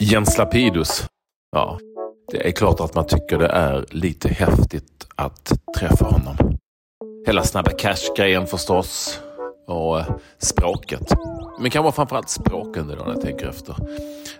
[0.00, 1.06] Jens Lapidus.
[1.52, 1.78] Ja,
[2.30, 6.58] det är klart att man tycker det är lite häftigt att träffa honom.
[7.26, 9.20] Hela Snabba Cash-grejen förstås.
[9.66, 11.14] Och eh, språket.
[11.58, 13.76] Men kanske framförallt språken när jag tänker efter.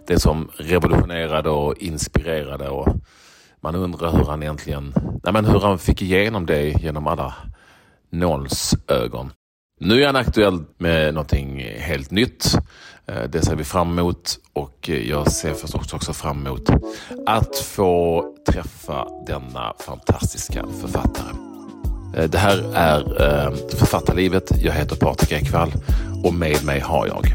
[0.07, 2.89] Det som revolutionerade och inspirerade och
[3.65, 4.93] man undrar hur han egentligen,
[5.23, 7.35] nej men hur han fick igenom det genom alla
[8.11, 9.31] Nolls ögon.
[9.81, 12.55] Nu är han aktuell med någonting helt nytt.
[13.07, 16.71] Eh, det ser vi fram emot och jag ser förstås också fram emot
[17.27, 21.35] att få träffa denna fantastiska författare.
[22.17, 24.63] Eh, det här är eh, Författarlivet.
[24.63, 25.73] Jag heter Patrik Ekwall
[26.25, 27.35] och med mig har jag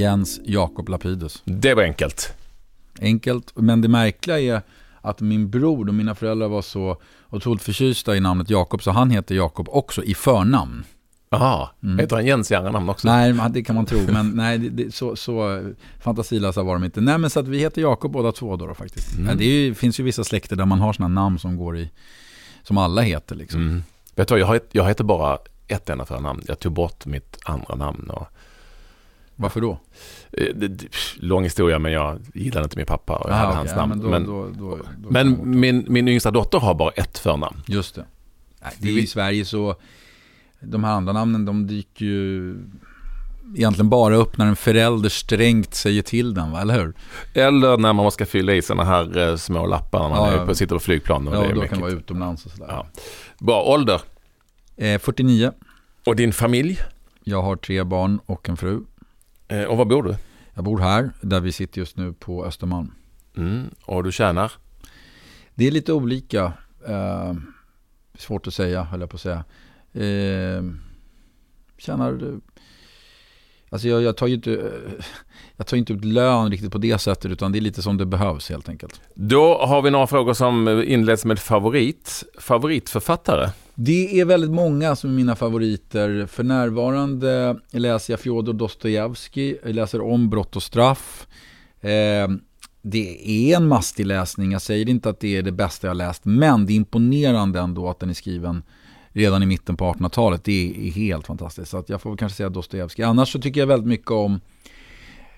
[0.00, 1.42] Jens Jakob Lapidus.
[1.44, 2.32] Det var enkelt.
[3.00, 4.62] Enkelt, men det märkliga är
[5.00, 6.96] att min bror och mina föräldrar var så
[7.30, 10.84] otroligt förtjusta i namnet Jakob, så han heter Jakob också i förnamn.
[11.30, 11.98] Jaha, mm.
[11.98, 13.08] heter han Jens i andra namn också?
[13.08, 15.62] Nej, det kan man tro, men nej, det, så, så
[16.00, 17.00] fantasilösa var de inte.
[17.00, 19.18] Nej, men så att vi heter Jakob båda två då, då faktiskt.
[19.18, 19.38] Mm.
[19.38, 21.90] Det ju, finns ju vissa släkter där man har sådana namn som går i,
[22.62, 23.60] som alla heter liksom.
[23.60, 23.82] Mm.
[24.14, 25.38] Vet du, jag, jag heter bara
[25.68, 26.42] ett enda förnamn.
[26.46, 28.10] Jag tog bort mitt andra namn.
[28.10, 28.26] Och...
[29.40, 29.78] Varför då?
[30.32, 30.46] Eh,
[31.16, 33.58] lång historia, men jag gillade inte min pappa och jag ah, hade okay.
[33.58, 34.00] hans namn.
[34.04, 37.62] Ja, men, då, då, då, men min, min yngsta dotter har bara ett förnamn.
[37.66, 38.04] Just det.
[38.62, 39.76] Nej, det är I Sverige så
[40.60, 42.56] de här andra namnen de dyker ju
[43.56, 46.60] egentligen bara upp när en förälder strängt säger till den, va?
[46.60, 46.94] eller hur?
[47.34, 50.46] Eller när man ska fylla i sådana här eh, små lappar när man ja, är
[50.46, 51.28] på, sitter på flygplan.
[51.28, 51.70] Och ja, det då mycket.
[51.70, 52.66] kan vara utomlands och sådär.
[52.68, 52.86] Ja.
[53.38, 54.00] Bra, ålder?
[54.76, 55.52] Eh, 49.
[56.06, 56.78] Och din familj?
[57.24, 58.80] Jag har tre barn och en fru.
[59.50, 60.16] Eh, och var bor du?
[60.54, 62.92] Jag bor här, där vi sitter just nu på Östermalm.
[63.36, 63.70] Mm.
[63.84, 64.52] Och du tjänar?
[65.54, 66.52] Det är lite olika.
[66.86, 67.34] Eh,
[68.18, 69.44] svårt att säga, höll jag på att säga.
[69.92, 70.64] Eh,
[71.78, 72.40] tjänar...
[73.72, 74.72] Alltså jag, jag, tar ju inte,
[75.56, 78.06] jag tar inte ut lön riktigt på det sättet utan det är lite som det
[78.06, 79.00] behövs helt enkelt.
[79.14, 82.24] Då har vi några frågor som inleds med favorit.
[82.38, 83.50] Favoritförfattare?
[83.82, 86.26] Det är väldigt många som är mina favoriter.
[86.26, 91.26] För närvarande läser jag Fjodor Dostojevskij, jag läser om Brott och straff.
[91.80, 92.28] Eh,
[92.82, 96.24] det är en mastig läsning, jag säger inte att det är det bästa jag läst,
[96.24, 98.62] men det är imponerande ändå att den är skriven
[99.08, 100.44] redan i mitten på 1800-talet.
[100.44, 101.70] Det är helt fantastiskt.
[101.70, 103.04] Så att jag får kanske säga Dostojevskij.
[103.04, 104.40] Annars så tycker jag väldigt mycket om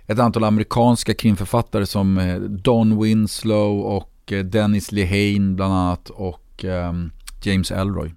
[0.06, 6.64] ett antal amerikanska krimförfattare som eh, Don Winslow och eh, Dennis Lehane bland annat och
[6.64, 7.10] ehm,
[7.44, 8.14] James Elroy.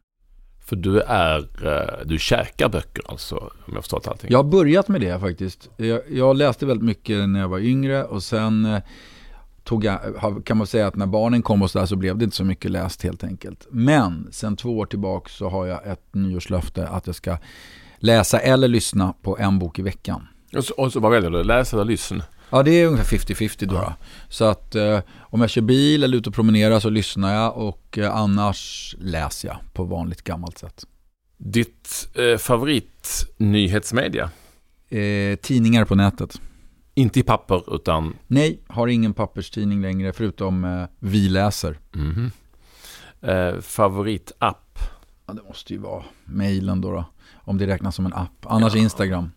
[0.66, 4.32] För du är, eh, du käkar böcker alltså, om jag förstått allting?
[4.32, 5.70] Jag har börjat med det faktiskt.
[5.78, 8.82] Jag, jag läste väldigt mycket när jag var yngre och sen
[9.64, 10.00] tog jag,
[10.46, 12.44] kan man säga att när barnen kom och så där så blev det inte så
[12.44, 13.68] mycket läst helt enkelt.
[13.70, 17.38] Men sen två år tillbaka så har jag ett nyårslöfte att jag ska
[17.98, 20.28] läsa eller lyssna på en bok i veckan.
[20.56, 21.44] Och så, och så vad väljer du?
[21.44, 22.24] Läsa eller lyssna?
[22.56, 23.76] Ja, det är ungefär 50-50 då.
[23.76, 23.96] Ja.
[24.30, 27.98] Så att eh, om jag kör bil eller ute och promenerar så lyssnar jag och
[27.98, 30.86] eh, annars läser jag på vanligt gammalt sätt.
[31.38, 34.30] Ditt eh, favoritnyhetsmedia?
[34.90, 36.42] Eh, tidningar på nätet.
[36.94, 38.16] Inte i papper utan?
[38.28, 41.80] Nej, har ingen papperstidning längre förutom eh, Vi läser.
[41.96, 42.32] Mm
[43.22, 43.62] -hmm.
[43.62, 44.80] favoritapp?
[45.26, 47.06] Ja, det måste ju vara mejlen då, då.
[47.34, 48.46] Om det räknas som en app.
[48.46, 48.82] Annars ja.
[48.82, 49.30] Instagram.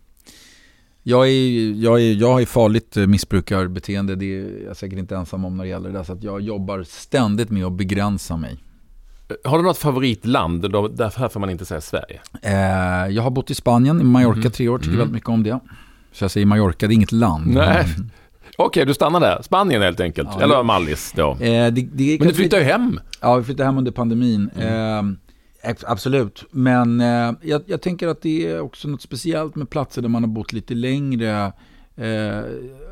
[1.09, 4.15] Jag, är, jag, är, jag har farligt eh, missbrukarbeteende.
[4.15, 6.05] Det är jag säkert inte ensam om när det gäller det.
[6.05, 8.57] Så att jag jobbar ständigt med att begränsa mig.
[9.43, 10.61] Har du något favoritland?
[10.91, 12.21] Därför får man inte säga Sverige.
[12.41, 14.51] Eh, jag har bott i Spanien, i Mallorca, mm.
[14.51, 14.77] tre år.
[14.77, 14.99] Tycker mm.
[14.99, 15.59] väldigt mycket om det.
[16.11, 17.47] Så jag säger Mallorca, det är inget land.
[17.47, 17.85] Nej.
[17.85, 19.41] Okej, okay, du stannar där.
[19.41, 20.29] Spanien helt enkelt.
[20.33, 21.31] Ja, Eller Mallis då.
[21.31, 22.99] Eh, det, det Men du flyttar ju hem.
[23.21, 24.49] Ja, vi flyttar hem under pandemin.
[24.55, 25.09] Mm.
[25.09, 25.15] Eh,
[25.63, 26.43] absolut.
[26.51, 30.23] Men eh, jag, jag, tänker att det är också något speciellt med platser där man
[30.23, 31.53] har bott lite längre.
[31.95, 32.43] Eh,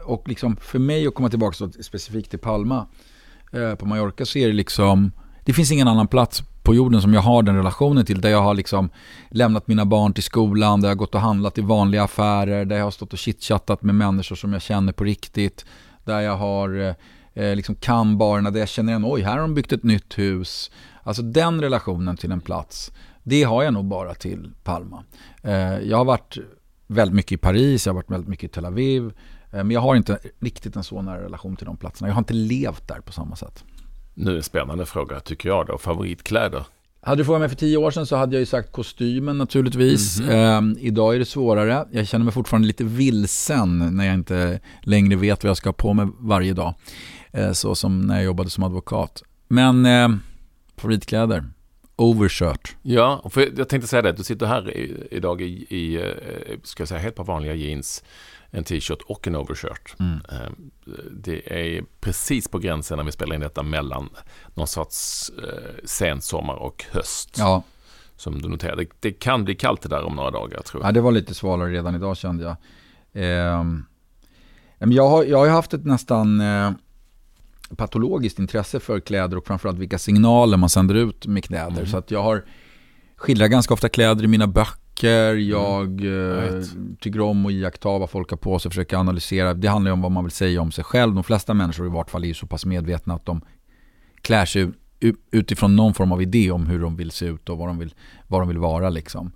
[0.05, 2.87] och liksom för mig att komma tillbaka specifikt till Palma
[3.51, 5.11] eh, på Mallorca så är det liksom,
[5.45, 8.21] det finns ingen annan plats på jorden som jag har den relationen till.
[8.21, 8.89] Där jag har liksom
[9.29, 12.77] lämnat mina barn till skolan, där jag har gått och handlat i vanliga affärer, där
[12.77, 15.65] jag har stått och chitchattat med människor som jag känner på riktigt.
[16.03, 16.93] Där jag har eh,
[17.43, 20.17] eh liksom kan barerna, där jag känner igen, oj, här har de byggt ett nytt
[20.17, 20.71] hus.
[21.07, 22.91] Alltså den relationen till en plats,
[23.23, 25.03] det har jag nog bara till Palma.
[25.43, 26.37] Eh, jag har varit
[26.87, 29.13] väldigt mycket i Paris, jag har varit väldigt mycket i Tel Aviv.
[29.51, 32.07] Eh, men jag har inte riktigt en så nära relation till de platserna.
[32.07, 33.63] Jag har inte levt där på samma sätt.
[34.13, 35.77] Nu är en spännande fråga tycker jag då.
[35.77, 36.63] Favoritkläder?
[37.01, 40.19] Hade du frågat mig för tio år sedan så hade jag ju sagt kostymen naturligtvis.
[40.19, 40.75] Mm.
[40.75, 41.85] Eh, idag är det svårare.
[41.91, 45.73] Jag känner mig fortfarande lite vilsen när jag inte längre vet vad jag ska ha
[45.73, 46.73] på mig varje dag.
[47.31, 49.23] Eh, så som när jag jobbade som advokat.
[49.47, 50.09] Men eh,
[50.77, 51.43] favoritkläder,
[51.95, 52.75] overshirt.
[52.81, 54.77] Ja, för jag tänkte säga det, du sitter här
[55.13, 58.03] idag i, i eh, ska jag säga, helt par vanliga jeans
[58.51, 59.95] en t-shirt och en overshirt.
[59.99, 60.19] Mm.
[60.29, 60.71] Ehm,
[61.11, 64.09] det är precis på gränsen när vi spelar in detta mellan
[64.53, 67.35] någon sorts eh, sensommar och höst.
[67.37, 67.63] Ja.
[68.15, 68.83] Som du noterade.
[68.83, 70.89] Det, det, kan bli kallt det där om några dagar tror jag.
[70.89, 72.55] Ja, det var lite svalare redan idag kände jag.
[73.23, 73.63] Eh,
[74.79, 76.71] jag, har, jag har haft ett nästan eh,
[77.75, 81.71] patologiskt intresse för kläder och framförallt vilka signaler man sänder ut med kläder.
[81.71, 81.87] Mm.
[81.87, 82.43] Så att jag har
[83.15, 85.47] skildrat ganska ofta kläder i mina böcker mm.
[85.47, 86.95] jag mm.
[86.99, 89.53] tycker om att iaktta vad folk har på sig, försöka analysera.
[89.53, 91.13] Det handlar ju om vad man vill säga om sig själv.
[91.13, 93.41] De flesta människor i vart fall är ju så pass medvetna att de
[94.21, 94.71] klär sig
[95.31, 97.93] utifrån någon form av idé om hur de vill se ut och vad de vill,
[98.27, 99.31] vad de vill vara liksom.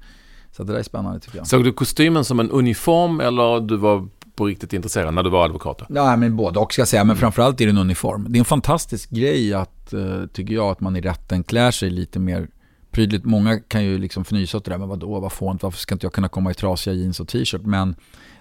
[0.51, 1.47] Så det där är spännande tycker jag.
[1.47, 5.45] Såg du kostymen som en uniform eller du var på riktigt intresserad när du var
[5.45, 5.81] advokat?
[5.89, 7.03] Nej, men både och ska jag säga.
[7.03, 8.25] Men framförallt är det en uniform.
[8.29, 11.89] Det är en fantastisk grej att, eh, tycker jag, att man i rätten klär sig
[11.89, 12.47] lite mer
[12.91, 13.25] prydligt.
[13.25, 16.05] Många kan ju liksom fnysa åt det där, men vadå, vad fånigt, varför ska inte
[16.05, 17.61] jag kunna komma i trasiga jeans och t-shirt?
[17.65, 17.95] Men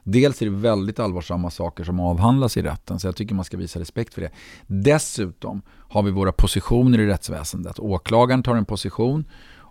[0.05, 3.57] dels är det väldigt allvarsamma saker som avhandlas i rätten, så jag tycker man ska
[3.57, 4.31] visa respekt för det.
[4.67, 7.79] Dessutom har vi våra positioner i rättsväsendet.
[7.79, 9.25] Åklagaren tar en position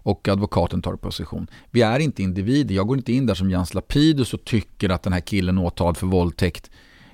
[0.04, 1.48] och advokaten tar position.
[1.72, 2.76] Vi är inte individer.
[2.76, 5.98] Jag går inte in där som Jens Lapidus och tycker att den här killen åtalad
[5.98, 6.70] för våldtäkt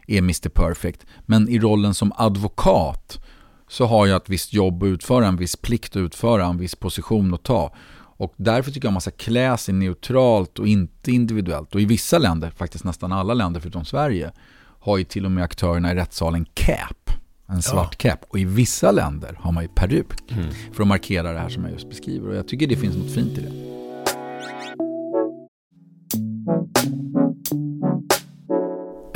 [0.07, 1.05] är Mr Perfect.
[1.25, 3.19] Men i rollen som advokat
[3.67, 6.75] så har jag ett visst jobb att utföra, en viss plikt att utföra, en viss
[6.75, 7.75] position att ta.
[8.17, 11.75] Och därför tycker jag man ska klä sig neutralt och inte individuellt.
[11.75, 14.31] Och i vissa länder, faktiskt nästan alla länder förutom Sverige,
[14.79, 17.09] har ju till och med aktörerna i rättssalen cap.
[17.47, 18.18] En svart ja.
[18.30, 20.31] Och i vissa länder har man ju peruk.
[20.31, 20.50] Mm.
[20.74, 22.30] För att markera det här som jag just beskriver.
[22.30, 23.51] Och jag tycker det finns något fint i det.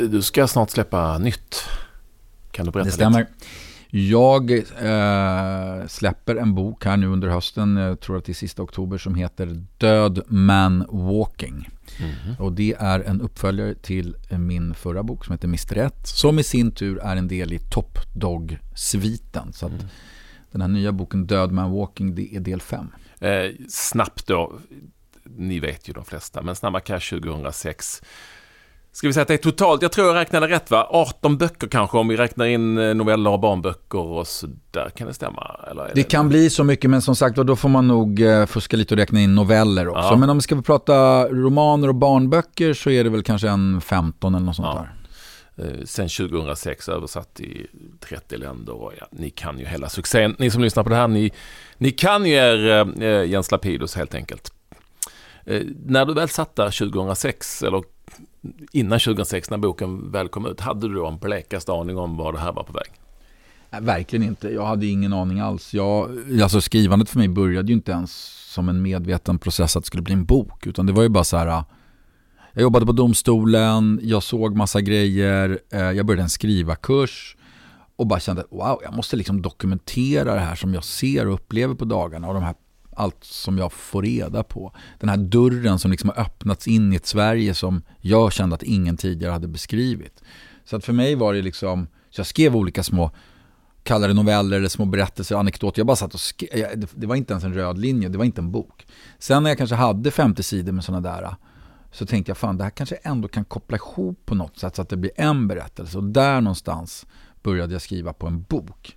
[0.08, 1.56] Du ska snart släppa nytt.
[2.50, 3.18] Kan du berätta Det stämmer.
[3.18, 3.32] Lite?
[3.90, 8.62] Jag eh, släpper en bok här nu under hösten, jag tror att det är sista
[8.62, 11.68] oktober, som heter Död Man Walking.
[11.98, 12.36] Mm.
[12.38, 15.78] Och det är en uppföljare till min förra bok som heter Mr.
[15.78, 19.52] 1, som i sin tur är en del i Top Dog-sviten.
[19.52, 19.86] Så att mm.
[20.50, 22.92] den här nya boken Död Man Walking, det är del 5.
[23.20, 24.52] Eh, snabbt då,
[25.24, 28.02] ni vet ju de flesta, men Snabba Cash 2006
[28.92, 30.86] Ska vi säga att det är totalt, jag tror jag räknade rätt va?
[30.90, 34.90] 18 böcker kanske om vi räknar in eh, noveller och barnböcker och sådär.
[34.96, 35.56] Kan det stämma?
[35.70, 38.46] Eller det, det, kan bli så mycket men som sagt då får man nog eh,
[38.46, 40.00] fuska lite och räkna in noveller också.
[40.00, 40.16] Ja.
[40.16, 44.34] Men om vi ska prata romaner och barnböcker så är det väl kanske en 15
[44.34, 44.74] eller något sånt ja.
[44.74, 45.00] där.
[45.60, 47.66] Eh, sen 2006 översatt i
[48.00, 50.36] 30 länder och ja, ni kan ju hela succén.
[50.38, 51.32] Ni som lyssnar på det här, ni,
[51.78, 52.68] ni kan ju er
[53.02, 54.52] eh, Jens Lapidus helt enkelt.
[55.44, 57.82] Eh, när du väl satt där 2006, eller
[58.72, 62.32] innan 2006 när boken väl kom ut, hade du då en blekaste aning om var
[62.32, 62.90] det här var på väg?
[63.70, 64.48] Nej, verkligen inte.
[64.48, 65.74] Jag hade ingen aning alls.
[65.74, 66.10] Jag,
[66.42, 68.12] alltså skrivandet för mig började ju inte ens
[68.54, 70.66] som en medveten process att det skulle bli en bok.
[70.66, 71.46] Utan det var ju bara så här.
[71.46, 71.64] Äh,
[72.52, 77.36] jag jobbade på domstolen, jag såg massa grejer, äh, jag började en skrivarkurs
[77.96, 81.74] och bara kände wow, jag måste liksom dokumentera det här som jag ser och upplever
[81.74, 82.54] på dagarna och de här
[82.96, 84.72] allt som jag får reda på.
[84.98, 88.62] Den här dörren som liksom har öppnats in i ett Sverige som jag kände att
[88.62, 90.22] ingen tidigare hade beskrivit.
[90.64, 93.10] Så att för mig var det liksom, så jag skrev olika små
[93.82, 95.80] kallade noveller eller små berättelser, anekdoter.
[95.80, 98.40] Jag bara satt och skrev, det var inte ens en röd linje, det var inte
[98.40, 98.86] en bok.
[99.18, 101.34] Sen när jag kanske hade 50 sidor med sådana där,
[101.92, 104.82] så tänkte jag fan det här kanske ändå kan koppla ihop på något sätt så
[104.82, 105.98] att det blir en berättelse.
[105.98, 107.06] Och där någonstans
[107.42, 108.96] började jag skriva på en bok.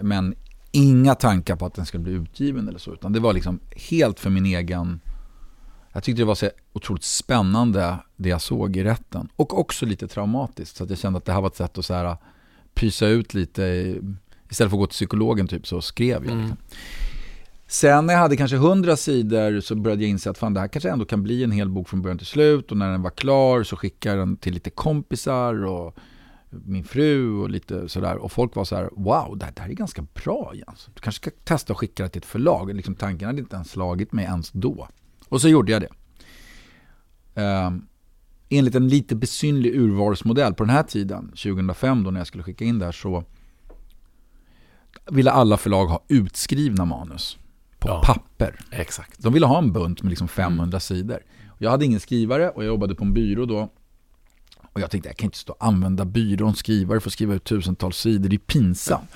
[0.00, 0.34] Men
[0.72, 2.92] inga tankar på att den skulle bli utgiven eller så.
[2.92, 3.60] Utan det var liksom
[3.90, 5.00] helt för min egen...
[5.92, 9.28] Jag tyckte det var så otroligt spännande det jag såg i rätten.
[9.36, 10.76] Och också lite traumatiskt.
[10.76, 12.16] Så att jag kände att det här var ett sätt att så här,
[12.74, 13.62] pysa ut lite.
[14.50, 16.32] Istället för att gå till psykologen typ så skrev jag.
[16.32, 16.56] Mm.
[17.66, 20.68] Sen när jag hade kanske hundra sidor så började jag inse att fan, det här
[20.68, 22.70] kanske ändå kan bli en hel bok från början till slut.
[22.70, 25.64] Och när den var klar så skickade jag den till lite kompisar.
[25.64, 25.96] och
[26.50, 28.16] min fru och lite sådär.
[28.16, 30.88] Och folk var så här, wow, det här, det här är ganska bra Jens.
[30.94, 32.74] Du kanske ska testa att skicka det till ett förlag.
[32.74, 34.88] Liksom, tanken hade inte ens slagit mig ens då.
[35.28, 35.88] Och så gjorde jag det.
[37.42, 37.86] Um,
[38.48, 42.64] enligt en lite besynlig urvalsmodell på den här tiden, 2005 då när jag skulle skicka
[42.64, 43.24] in det här, så
[45.10, 47.38] ville alla förlag ha utskrivna manus
[47.78, 48.60] på ja, papper.
[48.70, 49.22] Exakt.
[49.22, 50.80] De ville ha en bunt med liksom 500 mm.
[50.80, 51.18] sidor.
[51.58, 53.68] Jag hade ingen skrivare och jag jobbade på en byrå då
[54.72, 57.44] och jag tänkte, jag kan inte stå och använda byråns skrivare för att skriva ut
[57.44, 59.10] tusentals sidor, det är pinsamt.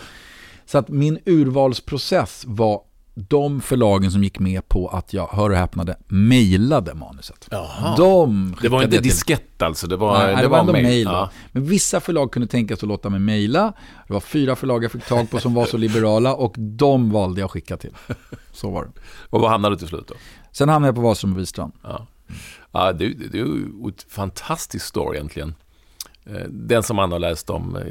[0.66, 2.80] Så att min urvalsprocess var
[3.14, 7.48] de förlagen som gick med på att jag, hör och häpnade, mejlade manuset.
[7.50, 7.96] Jaha.
[7.96, 9.86] De Det var inte diskett alltså?
[9.86, 10.84] Det var, Nej, det, var ändå mail.
[10.84, 11.04] mejl.
[11.04, 11.30] Ja.
[11.52, 13.72] Men vissa förlag kunde tänka sig att låta mig mejla.
[14.06, 17.40] Det var fyra förlag jag fick tag på som var så liberala och de valde
[17.40, 17.92] jag att skicka till.
[18.52, 18.90] Så var det.
[19.30, 20.14] Och vad hamnade du till slut då?
[20.52, 21.72] Sen hamnade jag på Wahlström och Wistrand.
[21.82, 22.06] Ja.
[22.72, 25.54] Ja, det, det, är ju ett fantastisk story egentligen.
[26.26, 27.82] Eh, Den som man har läst om eh,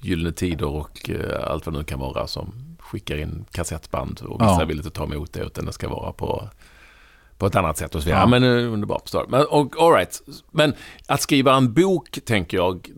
[0.00, 4.40] Gyllene Tider och eh, allt vad det nu kan vara som skickar in kassettband och
[4.40, 4.64] vissa Ja.
[4.64, 6.48] vill inte ta emot det utan det ska vara på,
[7.38, 8.20] på ett annat sätt och så vidare.
[8.22, 8.26] Ja.
[8.26, 9.26] Men underbart story.
[9.28, 10.22] Men, och, all right.
[10.50, 10.74] Men
[11.06, 12.88] att skriva en bok tänker jag,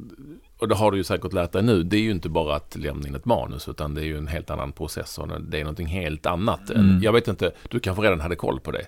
[0.58, 2.76] och det har du ju säkert lärt dig nu, det är ju inte bara att
[2.76, 5.64] lämna in ett manus utan det är ju en helt annan process och det är
[5.64, 6.70] någonting helt annat.
[6.70, 7.02] än- Mm.
[7.02, 8.86] Jag vet inte, du kanske redan hade koll på det?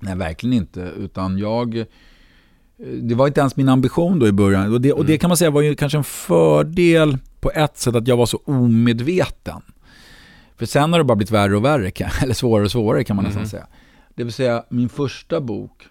[0.00, 0.80] Nej, verkligen inte.
[0.98, 1.76] Utan jag...
[1.78, 1.84] eh,
[3.02, 4.72] Det var inte ens min ambition då i början.
[4.72, 7.94] Och det, och det kan man säga var ju kanske en fördel på ett sätt
[7.94, 9.62] att jag var så omedveten.
[10.56, 13.16] För sen har det bara blivit värre och värre, kan- eller svårare och svårare kan
[13.16, 13.48] man nästan Mhm.
[13.50, 13.66] säga.
[14.14, 15.82] Det vill säga, min första bok,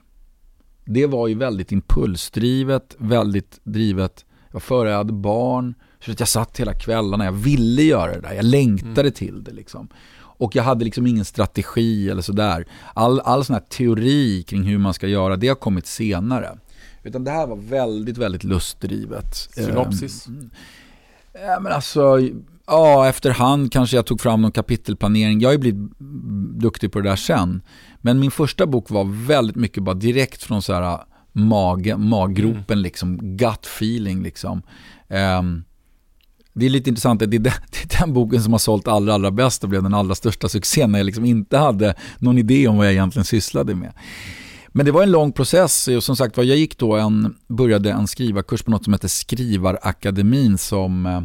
[0.86, 4.26] det var ju väldigt impulsdrivet, väldigt drivet.
[4.48, 8.12] Jag var före jag hade barn, så att jag satt hela kvällarna, jag ville göra
[8.14, 9.88] det där, jag längtade till det liksom.
[10.38, 12.66] Och jag hade liksom ingen strategi eller sådär.
[12.94, 16.58] All, all sån här teori kring hur man ska göra, det har kommit senare.
[17.04, 19.36] Utan det här var väldigt, väldigt lustdrivet.
[19.36, 20.28] Synopsis?
[20.28, 20.50] Ehm,
[21.48, 22.20] Ja, men alltså,
[22.68, 25.40] ja, efterhand kanske jag tog fram någon kapitelplanering.
[25.40, 25.92] Jag har ju blivit
[26.62, 27.62] duktig på det där sen.
[28.02, 31.00] Men min första bok var väldigt mycket bara direkt från så här
[31.32, 34.62] mage, maggropen, liksom, gut feeling liksom.
[35.10, 35.64] Ehm,
[36.54, 38.88] det är lite intressant att det är, den, det är den boken som har sålt
[38.88, 42.38] allra, allra bäst och blev den allra största succén när jag liksom inte hade någon
[42.38, 43.94] idé om vad jag egentligen sysslade med.
[44.68, 47.92] Men det var en lång process och som sagt var, jag gick då en, började
[47.92, 51.22] en skrivarkurs på något som heter Skrivarakademin som eh,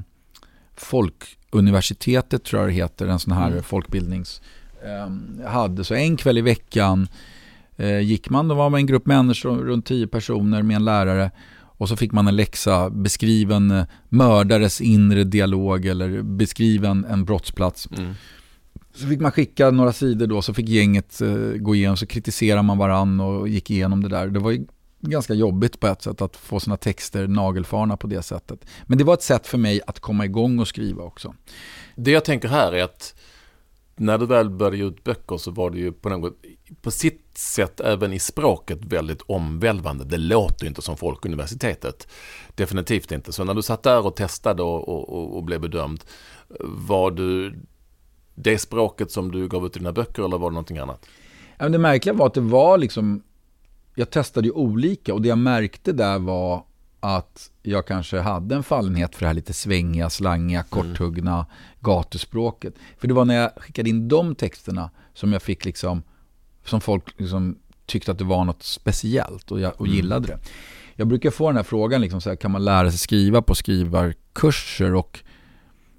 [0.76, 3.62] Folkuniversitetet tror jag det heter, en sån här Mm.
[3.62, 4.42] folkbildnings
[4.84, 5.84] eh, hade.
[5.84, 7.08] Så en kväll i veckan
[7.76, 11.30] eh, gick man, då var man en grupp människor, runt tio personer med en lärare
[11.78, 17.04] och så fick man en läxa, beskriv en eh, mördares inre dialog eller beskriv en,
[17.04, 17.88] en brottsplats.
[17.98, 18.14] Mm.
[18.94, 22.62] Så fick man skicka några sidor då, så fick gänget eh, gå igenom, så kritiserade
[22.62, 24.28] man varann och gick igenom det där.
[24.28, 24.66] Det var ju
[25.00, 28.66] ganska jobbigt på ett sätt att få sina texter nagelfarna på det sättet.
[28.86, 31.34] Men det var ett sätt för mig att komma igång och skriva också.
[31.96, 33.14] Det jag tänker här är att
[33.96, 36.32] när du väl började ge ut böcker så var det ju på något,
[36.82, 40.04] på sitt sätt även i språket väldigt omvälvande.
[40.04, 42.08] Det låter inte som Folkuniversitetet.
[42.54, 43.32] Definitivt inte.
[43.32, 46.04] Så när du satt där och testade och, och, och, blev bedömd,
[46.60, 47.58] var du
[48.34, 51.06] det språket som du gav ut i dina böcker eller var det någonting annat?
[51.58, 53.22] Ja, Det märkliga var att det var liksom,
[53.94, 56.64] jag testade ju olika och det jag märkte där var
[57.00, 61.46] att jag kanske hade en fallenhet för det här lite svängiga, slangiga, korthuggna
[61.80, 62.74] gatuspråket.
[62.98, 66.02] För det var när jag skickade in de texterna som jag fick liksom,
[66.68, 70.38] som folk liksom tyckte att det var något speciellt och, jag, och gillade det.
[70.96, 73.54] Jag brukar få den här frågan, liksom så här, kan man lära sig skriva på
[73.54, 74.94] skrivarkurser?
[74.94, 75.18] Och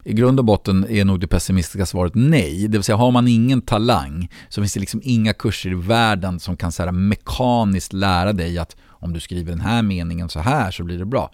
[0.04, 2.68] i grund och botten är nog det pessimistiska svaret nej.
[2.68, 6.40] Det vill säga har man ingen talang så finns det liksom inga kurser i världen
[6.40, 10.40] som kan så här mekaniskt lära dig att om du skriver den här meningen så
[10.40, 11.32] här så blir det bra.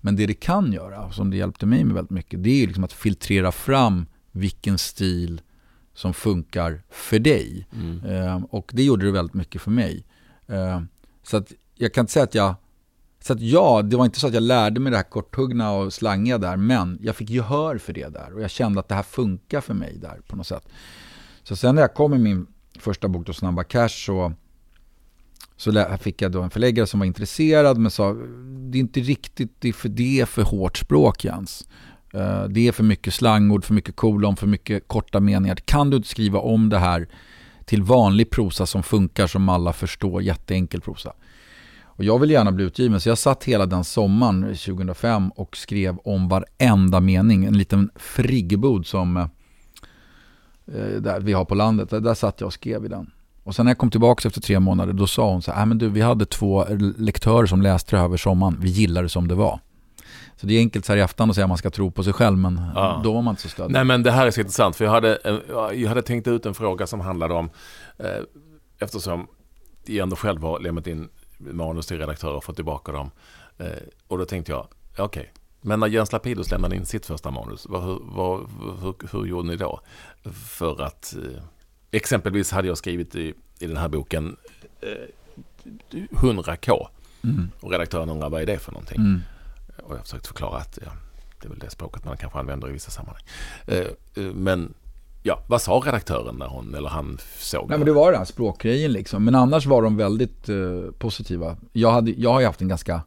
[0.00, 2.66] Men det det kan göra, och som det hjälpte mig med väldigt mycket, det är
[2.66, 5.40] liksom att filtrera fram vilken stil
[6.00, 7.66] som funkar för dig.
[7.72, 8.04] Mm.
[8.04, 10.06] Eh, och det gjorde det väldigt mycket för mig.
[10.46, 10.80] Eh,
[11.22, 12.54] så att jag kan inte säga att jag
[13.22, 15.92] så att ja, det var inte så att jag lärde mig det här korthuggna och
[15.92, 19.02] slangiga där, men jag fick gehör för det där och jag kände att det här
[19.02, 20.68] funkar för mig där på något sätt.
[21.42, 22.46] Så sen när jag kom med min
[22.78, 24.32] första bok då, Snabba Cash, så,
[25.56, 28.12] så fick jag då en förläggare som var intresserad men sa
[28.70, 31.68] det är inte riktigt, det är för, det är för hårt språk Jens.
[32.14, 35.56] Eh, det är för mycket slangord, för mycket kolon, för mycket korta meningar.
[35.56, 37.08] Kan du inte skriva om det här
[37.64, 41.12] till vanlig prosa som funkar, som alla förstår, jätteenkel prosa?
[42.00, 45.96] Och jag vill gärna bli utgiven, så jag satt hela den sommaren 2005 och skrev
[45.98, 47.44] om varenda mening.
[47.44, 49.22] En liten friggebod som eh,
[50.66, 51.90] eh, där vi har på landet.
[51.90, 53.10] Där, där satt jag och skrev i den.
[53.42, 55.66] Och sen när jag kom tillbaka efter tre månader, då sa hon så här, äh,
[55.66, 56.64] men du, vi hade två
[56.96, 58.56] lektörer som läste det här över sommaren.
[58.60, 59.60] Vi gillade det som det var.
[60.40, 62.04] Så det är enkelt så här i efterhand att säga att man ska tro på
[62.04, 63.00] sig själv, men Ja.
[63.04, 63.72] då var man inte så stöddig.
[63.72, 65.40] Nej men det här är så intressant för jag hade, en-
[65.80, 67.50] jag hade tänkt ut en fråga som handlade om
[67.98, 68.06] eh,
[68.78, 69.26] eftersom
[69.84, 73.10] jag ändå själv har lämnat in manus till redaktörer och fått tillbaka dem.
[73.58, 73.66] Eh,
[74.08, 74.66] och då tänkte jag,
[74.96, 78.40] ja, okej, men när Jens Lapidus lämnade in sitt första manus, vad, hur, vad,
[78.82, 79.80] hur, hur gjorde ni då?
[80.32, 81.42] För att eh,
[81.90, 84.36] exempelvis hade jag skrivit i, i den här boken
[84.80, 84.88] eh,
[86.10, 86.86] 100k
[87.24, 87.50] Mm.
[87.60, 88.98] och redaktören undrar vad är det för någonting?
[89.00, 89.20] Mm.
[89.90, 90.92] Och jag har försökt förklara att ja,
[91.40, 93.22] det är väl det språket man kanske använder i vissa sammanhang.
[93.66, 94.74] Eh, eh, men
[95.22, 98.24] ja, vad sa redaktören när hon, eller han såg Nej men det var den här
[98.26, 99.24] språkgrejen liksom.
[99.24, 100.56] Men annars var de väldigt eh,
[100.98, 101.56] positiva.
[101.72, 103.02] Jag, hade, jag har ju haft en ganska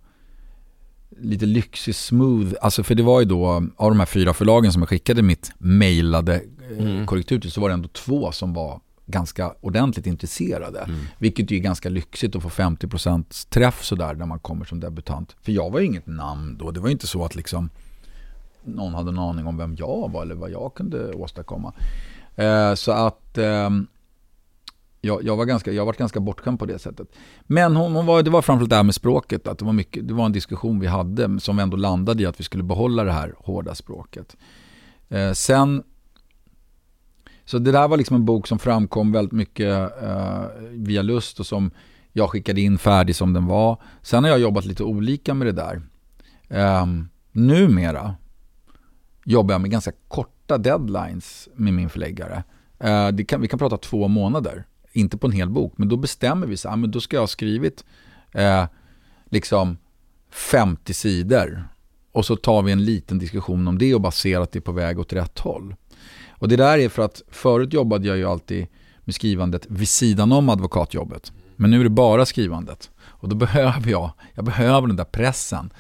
[1.19, 4.81] lite lyxig, smooth, alltså för det var ju då av de här fyra förlagen som
[4.81, 6.39] jag skickade mitt mailade eh,
[6.79, 7.05] Mm.
[7.05, 10.79] korrektur till så var det ändå två som var ganska ordentligt intresserade.
[10.79, 10.99] Mm.
[11.17, 15.35] Vilket ju är ganska lyxigt att få 50% träff sådär när man kommer som debutant.
[15.41, 17.69] För jag var ju inget namn då, det var ju inte så att liksom
[18.63, 21.73] någon hade en aning om vem jag var eller vad jag kunde åstadkomma.
[22.35, 23.87] Eh, så att ehm,
[25.01, 27.07] jag, jag var ganska, jag var ganska bortskämd på det sättet.
[27.41, 30.07] Men hon, hon var, det var framförallt det här med språket, att det var, mycket,
[30.07, 33.11] det var en diskussion vi hade som ändå landade i att vi skulle behålla det
[33.11, 34.37] här hårda språket.
[35.09, 35.83] Eh, sen,
[37.45, 41.45] så det där var liksom en bok som framkom väldigt mycket eh, via lust och
[41.45, 41.71] som
[42.11, 43.81] jag skickade in färdig som den var.
[44.01, 45.81] Sen har jag jobbat lite olika med det där.
[46.47, 46.85] Eh,
[47.31, 48.15] numera
[49.25, 52.43] jobbar jag med ganska korta deadlines med min förläggare.
[52.79, 55.97] Eh, det kan, vi kan prata två månader, inte på en hel bok, men då
[55.97, 57.85] bestämmer vi så här, ah, men då ska jag ha skrivit
[58.31, 58.65] eh,
[59.25, 59.77] liksom
[60.31, 61.67] 50 sidor
[62.11, 64.61] och så tar vi en liten diskussion om det och baserat ser att det är
[64.61, 65.75] på väg åt rätt håll.
[66.43, 68.67] Och det där är för att förut jobbade jag ju alltid
[68.99, 71.31] med skrivandet vid sidan om advokatjobbet.
[71.55, 72.91] Men nu är det bara skrivandet.
[73.05, 75.73] Och då behöver jag, jag behöver den där pressen.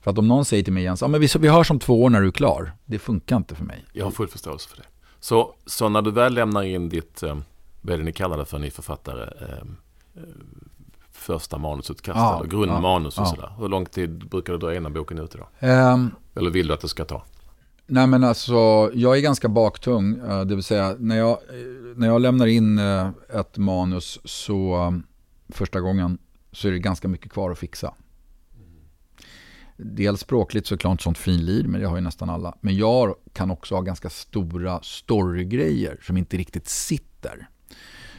[0.00, 2.02] För att om någon säger till mig Jens, ja, men vi, vi hörs om två
[2.02, 2.72] år när du är klar.
[2.84, 3.84] Det funkar inte för mig.
[3.92, 4.82] Jag har full förståelse för det.
[5.20, 7.38] Så, så när du väl lämnar in ditt, eh,
[7.80, 9.58] vad är det ni kallar det för, ni författare, eh,
[10.16, 10.22] eh,
[11.12, 13.34] första manusutkast Ja, eller grundmanus och ja, ja.
[13.36, 13.52] sådär.
[13.58, 15.66] Hur lång tid brukar det dröja innan boken är ute då?
[15.66, 17.22] Ehm, Eller vill du att det ska ta?
[17.92, 20.20] Nej men alltså, jag är ganska baktung.
[20.28, 21.38] Eh, det vill säga, när jag,
[21.96, 24.90] när jag lämnar in eh, ett manus så eh,
[25.48, 26.18] första gången
[26.52, 27.94] så är det ganska mycket kvar att fixa.
[29.76, 32.58] Dels språkligt såklart sånt finlir, men det har ju nästan alla.
[32.60, 37.48] Men jag kan också ha ganska stora storygrejer som inte riktigt sitter.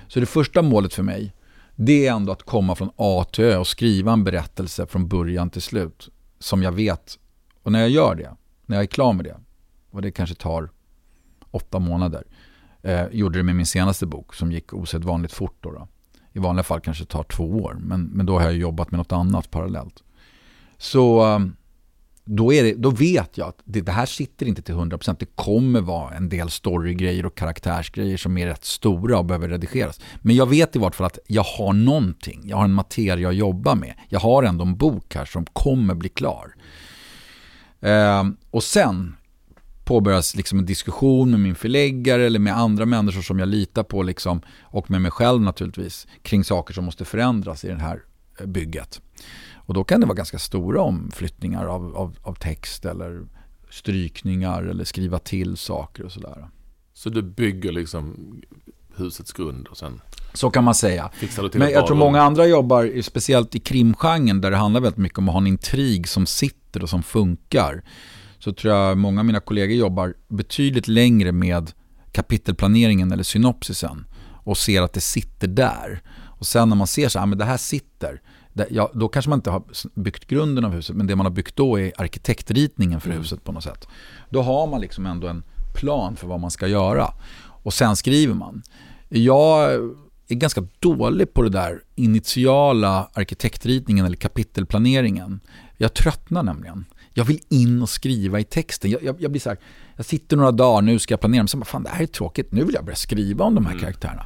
[0.07, 1.33] Så det första målet för mig,
[1.75, 5.49] det är ändå att komma från A till Ö och skriva en berättelse från början
[5.49, 6.09] till slut.
[6.39, 7.19] Som jag vet,
[7.63, 8.35] och när jag gör det,
[8.65, 9.37] när jag är klar med det,
[9.91, 10.69] och det kanske tar
[11.51, 12.23] åtta månader,
[12.81, 15.57] eh, gjorde det med min senaste bok som gick osedvanligt fort.
[15.59, 15.87] Då, då.
[16.33, 18.97] I vanliga fall kanske det tar två år, men, men då har jag jobbat med
[18.97, 20.03] något annat parallellt.
[20.77, 21.55] Så ehm,
[22.25, 25.15] då, är det, då vet jag att det, det här sitter inte till 100%.
[25.19, 29.99] Det kommer vara en del storygrejer och karaktärsgrejer som är rätt stora och behöver redigeras.
[30.21, 32.41] Men jag vet i vart fall att jag har någonting.
[32.45, 33.93] Jag har en materia att jobba med.
[34.09, 36.55] Jag har ändå en bok här som kommer bli klar.
[37.81, 39.15] Eh, och sen
[39.83, 44.03] påbörjas liksom en diskussion med min förläggare eller med andra människor som jag litar på
[44.03, 48.03] liksom, och med mig själv naturligtvis kring saker som måste förändras i det här
[48.39, 49.01] eh, bygget.
[49.55, 53.25] Och då kan det vara ganska stora omflyttningar av, av, av text eller
[53.69, 56.47] strykningar eller skriva till saker och sådär.
[56.93, 58.15] Så du bygger liksom
[58.95, 60.01] husets grund och sen
[60.33, 61.11] Så kan man säga.
[61.53, 65.29] Men jag tror många andra jobbar, speciellt i krimgenren där det handlar väldigt mycket om
[65.29, 67.83] att ha en intrig som sitter och som funkar.
[68.43, 71.71] Så tror jag många av mina kollegor jobbar betydligt längre med
[72.11, 74.05] kapitelplaneringen eller synopsisen
[74.43, 76.01] och ser att det sitter där.
[76.23, 78.21] Och sen när man ser så här, men det här sitter,
[78.69, 81.55] ja, då kanske man inte har byggt grunden av huset, men det man har byggt
[81.55, 83.87] då är arkitektritningen för huset på något sätt.
[84.29, 85.43] Då har man liksom ändå en
[85.75, 87.13] plan för vad man ska göra.
[87.63, 88.63] Och sen skriver man.
[89.09, 89.73] Jag
[90.27, 95.39] är ganska dålig på det där initiala arkitektritningen eller kapitelplaneringen.
[95.77, 96.85] Jag tröttnar nämligen.
[97.13, 98.91] Jag vill in och skriva i texten.
[98.91, 99.57] Jag, jag, jag blir så här,
[99.95, 102.07] jag sitter några dagar, nu ska jag planera, men sen bara, fan det här är
[102.07, 104.25] tråkigt, nu vill jag börja skriva om de här karaktärerna.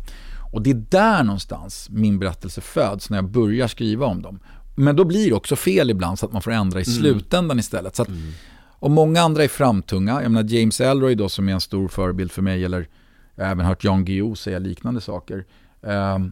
[0.54, 4.40] Och det är där någonstans min berättelse föds, när jag börjar skriva om dem.
[4.76, 7.96] Men då blir det också fel ibland så att man får ändra i slutändan istället.
[7.96, 8.10] Så att,
[8.80, 10.22] Och många andra är framtunga.
[10.24, 12.88] Jag menar James Ellroy då som är en stor förebild för mig, eller
[13.36, 15.46] jag har även hört Jan Guillou säga liknande saker.
[15.84, 16.32] Ehm,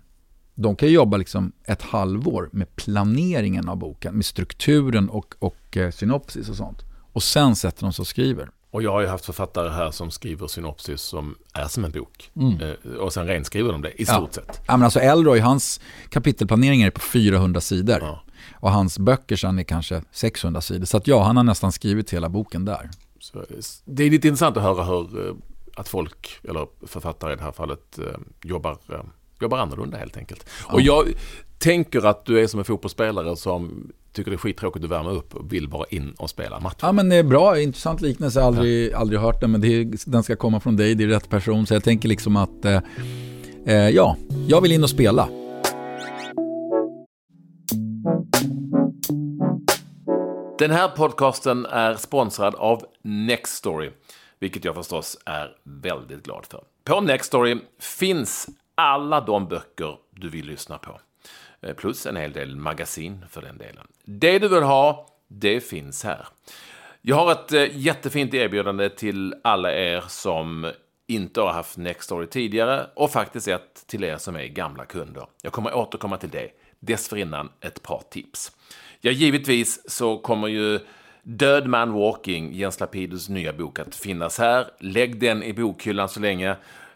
[0.56, 5.92] de kan jobba liksom ett halvår med planeringen av boken, med strukturen och, och eh,
[5.92, 6.82] synopsis och sånt.
[7.14, 8.50] Och sen sätter de sig och skriver.
[8.72, 12.32] Och jag har ju haft författare här som skriver synopsis som är som en bok.
[12.62, 14.06] Eh, och sen renskriver de det i Mm.
[14.08, 14.14] Ja.
[14.14, 14.62] stort sett.
[14.68, 17.98] Ja, men alltså Elroy, hans kapitelplanering är på 400 sidor.
[18.02, 18.24] Ja.
[18.54, 20.86] Och hans böcker sen är kanske 600 sidor.
[20.86, 22.90] Så att ja, han har nästan skrivit hela boken där.
[23.20, 23.46] Så, eh,
[23.86, 25.36] det är lite intressant att höra hur
[25.76, 28.00] att folk, eller författare i det här fallet,
[28.44, 28.78] jobbar,
[29.44, 30.50] jobbar annorlunda helt enkelt.
[30.66, 31.14] Och jag
[31.58, 35.36] tänker att du är som en fotbollsspelare som tycker det är skittråkigt att värma upp
[35.36, 36.76] och vill bara in och spela match.
[36.82, 40.24] Ja men det är bra, intressant liknelse, aldrig, aldrig hört den men det är, den
[40.24, 41.68] ska komma från dig, det är rätt person.
[41.68, 42.80] Så jag tänker liksom att, eh,
[43.66, 45.30] eh, ja, jag vill in och spela.
[50.60, 53.90] Den här podcasten är sponsrad av Nextory,
[54.40, 56.62] vilket jag förstås är väldigt glad för.
[56.84, 61.00] På Nextory finns alla de böcker du vill lyssna på.
[61.62, 63.88] Eh, plus en hel del magasin för den delen.
[64.04, 66.28] Det du vill ha, det finns här.
[67.02, 70.72] Jag har ett eh, jättefint erbjudande till alla er som
[71.08, 75.28] inte har haft Nextory tidigare och faktiskt ett till er som är gamla kunder.
[75.42, 76.50] Jag kommer återkomma till det.
[76.80, 78.52] Dessförinnan ett par tips.
[79.02, 80.80] Ja, givetvis så kommer ju
[81.24, 84.68] Död Man Walking, Jens Lapidus nya bok, att finnas här.
[84.80, 86.56] Lägg den i bokhyllan så länge.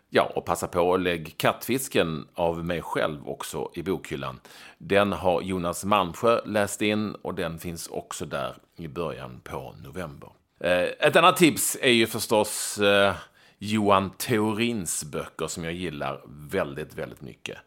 [0.10, 4.40] Ja, och passa på att lägga Kattfisken av mig själv också i bokhyllan.
[4.78, 10.30] Den har Jonas Malmsjö läst in och den finns också där i början på november.
[10.60, 13.16] Eh, ett annat tips är ju förstås eh,
[13.58, 17.58] Johan Theorins böcker som jag gillar väldigt, väldigt mycket.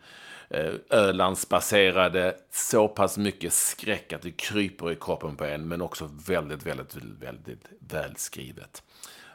[0.50, 6.10] Eh, Ölandsbaserade, så pass mycket skräck att det kryper i kroppen på en, men också
[6.26, 8.82] väldigt, väldigt, väldigt välskrivet.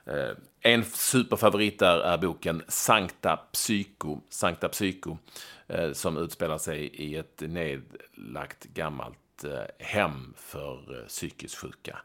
[0.05, 5.17] Eh, en superfavorit där är boken Sankta Psyko, Sankta Psyko
[5.67, 11.97] eh, som utspelar sig i ett nedlagt gammalt eh, hem för psykiskt sjuka.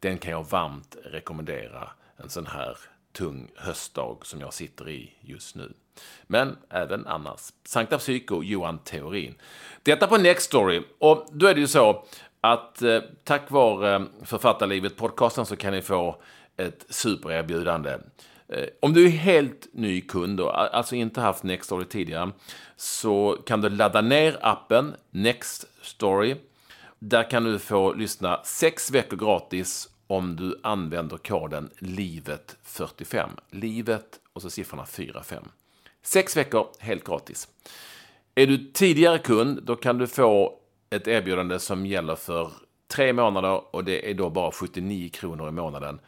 [0.00, 2.78] Den kan jag varmt rekommendera en sån här
[3.12, 5.72] tung höstdag som jag sitter i just nu.
[6.26, 7.52] Men även annars.
[7.64, 9.34] Sankta Psyko, Johan Theorin.
[9.82, 10.82] Detta på Next Story.
[10.98, 12.04] Och då är det ju så
[12.40, 16.22] att eh, tack vare eh, Författarlivet podcasten så kan ni få
[16.56, 17.98] ett supererbjudande.
[18.48, 22.30] Eh, om du är helt ny kund och alltså inte haft Nextory tidigare
[22.76, 26.36] så kan du ladda ner appen Nextory.
[26.98, 33.28] Där kan du få lyssna sex veckor gratis om du använder koden LIVET45.
[33.50, 35.44] Livet och så siffrorna 45.
[36.02, 37.48] Sex veckor helt gratis.
[38.34, 40.58] Är du tidigare kund, då kan du få
[40.90, 42.50] ett erbjudande som gäller för
[42.88, 45.98] tre månader och det är då bara 79 kronor i månaden.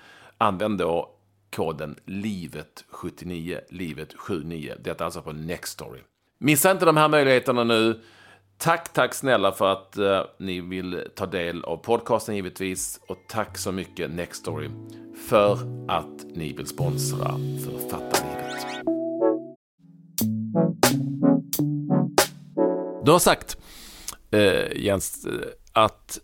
[0.41, 1.11] Använd då
[1.57, 4.75] koden LIVET79, LIVET79.
[4.81, 6.01] Detta är alltså på Nextory.
[6.39, 8.01] Missa inte de här möjligheterna nu.
[8.57, 13.01] Tack, tack snälla för att uh, ni vill ta del av podcasten givetvis.
[13.09, 14.71] Och tack så mycket Nextory
[15.29, 15.53] för
[15.89, 17.29] att ni vill sponsra
[17.65, 18.67] Författarlivet.
[23.05, 23.57] Du har sagt,
[24.35, 25.33] uh, Jens, uh,
[25.73, 26.21] att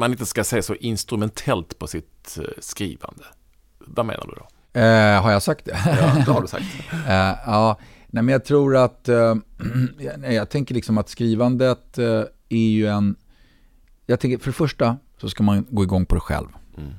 [0.00, 3.24] man inte ska se så instrumentellt på sitt skrivande.
[3.78, 4.46] Vad menar du då?
[5.22, 5.78] har jag sagt det?
[5.86, 6.64] ja, det har du sagt.
[7.46, 7.78] ja,
[8.12, 9.34] Nej, men jag tror att, eh,
[10.30, 13.16] jag tänker liksom att skrivandet eh, är ju en,
[14.06, 16.48] jag tänker för det första så ska man gå igång på det själv.
[16.76, 16.90] Mm.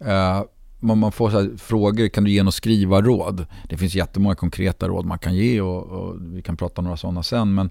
[0.00, 0.44] Eh,
[0.80, 3.46] man, man får så frågor, kan du ge något skrivarråd?
[3.68, 6.96] Det finns jättemånga konkreta råd man kan ge och, och vi kan prata om några
[6.96, 7.54] sådana sen.
[7.54, 7.70] Men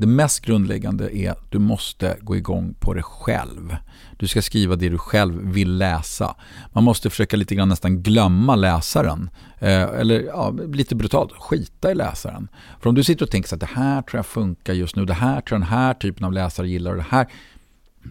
[0.00, 3.76] det mest grundläggande är att du måste gå igång på det själv.
[4.16, 6.36] Du ska skriva det du själv vill läsa.
[6.72, 9.30] Man måste försöka lite grann nästan glömma läsaren.
[9.58, 12.48] Eh, eller ja, lite brutalt, skita i läsaren.
[12.80, 15.14] För om du sitter och tänker att det här tror jag funkar just nu, det
[15.14, 17.26] här tror jag den här typen av läsare gillar och det här.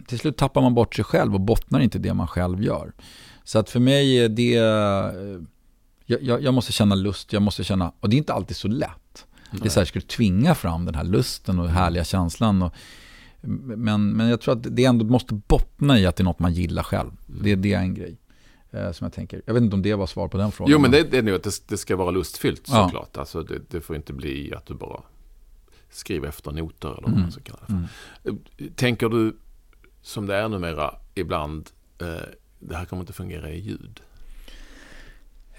[0.06, 2.92] Till slut tappar man bort sig själv och bottnar inte det man själv gör.
[3.44, 5.42] Så att för mig är det, eh,
[6.06, 8.68] Jag, jag, jag måste känna lust, jag måste känna, och det är inte alltid så
[8.68, 8.99] lätt.
[9.52, 12.62] Det är så här, ska du tvinga fram den här lusten och härliga känslan.
[12.62, 12.74] Och,
[13.40, 16.52] men, men jag tror att det ändå måste bottna i att det är något man
[16.52, 17.10] gillar själv.
[17.28, 17.42] Mm.
[17.42, 18.16] Det, det är en grej
[18.70, 19.42] eh, som jag tänker.
[19.46, 20.72] Jag vet inte om det var svar på den frågan.
[20.72, 23.10] Jo, men det, det är nog att det, det, ska vara lustfyllt såklart.
[23.12, 23.20] Ja.
[23.20, 25.02] Alltså, det, det, får inte bli att du bara
[25.90, 27.22] skriver efter noter eller vad mm.
[27.22, 28.30] man ska kalla det för.
[28.30, 28.74] Mm.
[28.74, 29.36] Tänker du,
[30.02, 32.06] som det är numera ibland, eh,
[32.58, 34.00] det här kommer inte fungera i ljud?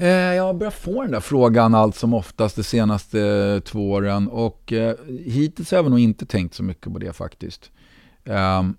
[0.02, 3.92] Eh, jag har börjat få den där frågan allt som oftast de senaste eh, två
[3.92, 7.72] åren och eh, hittills har jag nog inte tänkt så mycket på det faktiskt.
[8.26, 8.76] Ehm,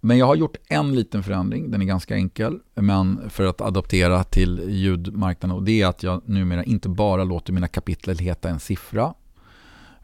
[0.00, 4.24] men jag har gjort en liten förändring, den är ganska enkel, men för att adaptera
[4.24, 8.60] till ljudmarknaden och det är att jag numera inte bara låter mina kapitel heta en
[8.60, 9.14] siffra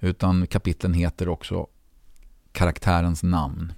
[0.01, 1.67] utan kapitlen heter också
[2.53, 3.73] karaktärens namn.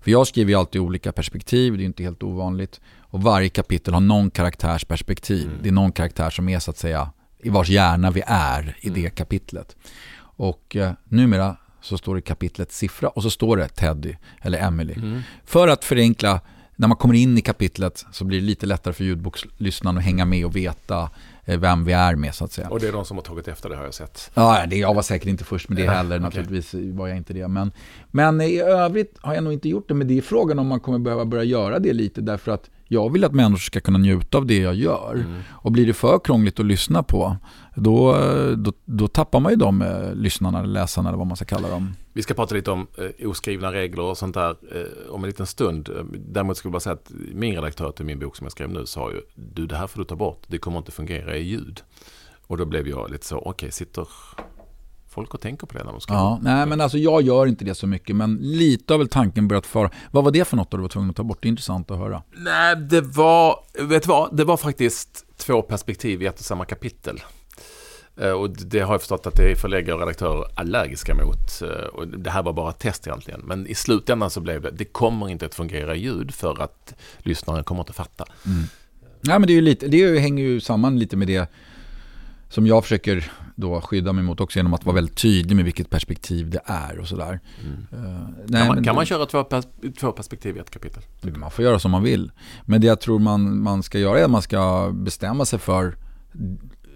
[0.00, 2.80] För jag skriver ju alltid olika perspektiv, det är inte helt ovanligt.
[3.00, 5.46] Och varje kapitel har någon karaktärsperspektiv.
[5.46, 5.58] Mm.
[5.62, 8.88] Det är någon karaktär som är så att säga i vars hjärna vi är i
[8.88, 9.02] mm.
[9.02, 9.76] det kapitlet.
[10.20, 14.94] Och eh, numera så står det kapitlet siffra och så står det Teddy eller Emily.
[14.94, 15.22] Mm.
[15.44, 16.40] För att förenkla,
[16.76, 20.24] när man kommer in i kapitlet så blir det lite lättare för ljudbokslyssnaren att hänga
[20.24, 21.10] med och veta
[21.56, 22.68] vem vi är med så att säga.
[22.68, 24.30] Och det är de som har tagit efter det har jag sett.
[24.34, 26.24] Ja, det, jag var säkert inte först med det heller, okay.
[26.24, 27.48] naturligtvis var jag inte det.
[27.48, 27.72] Men,
[28.10, 30.80] men i övrigt har jag nog inte gjort det, men det är frågan om man
[30.80, 34.38] kommer behöva börja göra det lite därför att jag vill att människor ska kunna njuta
[34.38, 35.14] av det jag gör.
[35.14, 35.40] Mm.
[35.50, 37.36] Och blir det för krångligt att lyssna på,
[37.74, 38.18] då,
[38.56, 41.94] då, då tappar man ju de eh, lyssnarna, läsarna eller vad man ska kalla dem.
[42.12, 45.46] Vi ska prata lite om eh, oskrivna regler och sånt där eh, om en liten
[45.46, 45.88] stund.
[46.28, 48.86] Däremot skulle jag bara säga att min redaktör till min bok som jag skrev nu
[48.86, 51.80] sa ju, du det här får du ta bort, det kommer inte fungera i ljud.
[52.46, 54.08] Och då blev jag lite så, okej, okay, sitter
[55.08, 56.20] folk och tänker på det när de skriver?
[56.20, 59.48] Ja, nej, men alltså jag gör inte det så mycket, men lite har väl tanken
[59.48, 59.90] börjat fara.
[60.10, 61.38] Vad var det för något då du var tvungen att ta bort?
[61.42, 62.22] Det är intressant att höra.
[62.36, 66.64] Nej, det var, vet du vad, det var faktiskt två perspektiv i ett och samma
[66.64, 67.20] kapitel.
[68.20, 71.62] Eh, och det har jag förstått att det är förläggare och redaktörer allergiska mot.
[71.62, 73.40] Eh, och det här var bara ett test egentligen.
[73.40, 77.64] Men i slutändan så blev det, det kommer inte att fungera ljud för att lyssnaren
[77.64, 78.24] kommer inte att fatta.
[78.46, 78.64] Mm.
[79.20, 81.50] Nej men det, är ju lite, det hänger ju samman lite med det
[82.48, 85.90] som jag försöker då skydda mig mot också genom att vara väldigt tydlig med vilket
[85.90, 87.40] perspektiv det är och sådär.
[87.64, 88.06] Mm.
[88.06, 89.44] Uh, nej, kan, man, kan man köra två,
[90.00, 91.02] två perspektiv i ett kapitel?
[91.22, 92.30] Man får göra som man vill.
[92.64, 95.96] Men det jag tror man, man ska göra är att man ska bestämma sig för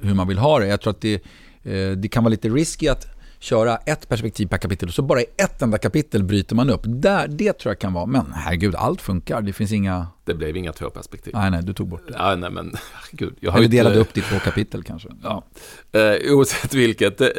[0.01, 0.67] hur man vill ha det.
[0.67, 1.15] Jag tror att det,
[1.63, 3.07] eh, det kan vara lite risky att
[3.43, 6.81] köra ett perspektiv per kapitel och så bara i ett enda kapitel bryter man upp.
[6.85, 9.43] Där, det tror jag kan vara, men herregud, allt funkar.
[9.43, 10.07] Det finns inga...
[10.25, 11.33] Det blev inga två perspektiv.
[11.37, 12.15] Nej, nej, du tog bort det.
[12.19, 13.37] Ja, nej, men herregud.
[13.41, 15.09] Jag har Eller delade upp det i två kapitel kanske.
[15.23, 15.45] Ja.
[15.93, 17.33] Eh, oavsett vilket, det,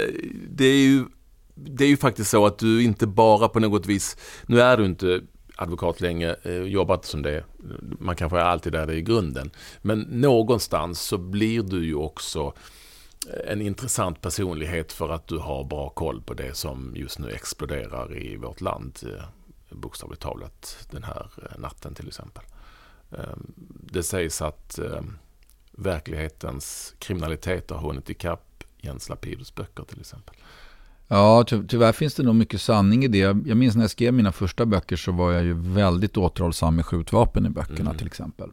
[0.49, 1.05] det, är ju,
[1.55, 4.85] det är ju faktiskt så att du inte bara på något vis, nu är du
[4.85, 5.21] inte
[5.55, 7.43] advokat länge, eh, jobbat som det.
[7.99, 9.51] Man kanske är alltid där det är i grunden.
[9.81, 12.53] Men någonstans så blir du ju också
[13.47, 18.17] en intressant personlighet för att du har bra koll på det som just nu exploderar
[18.17, 18.99] i vårt land.
[19.03, 19.25] Eh,
[19.69, 22.43] bokstavligt talat den här eh, natten till exempel.
[23.11, 23.53] Ehm,
[23.91, 25.17] det sägs att ehm,
[25.71, 30.35] verklighetens kriminalitet har hunnit ikapp Jens Lapidus böcker till exempel.
[31.07, 33.17] Ja, ty tyvärr finns det nog mycket sanning i det.
[33.17, 36.85] Jag minns när jag skrev mina första böcker så var jag ju väldigt återhållsam med
[36.85, 37.97] skjutvapen i böckerna mm.
[37.97, 38.51] till exempel.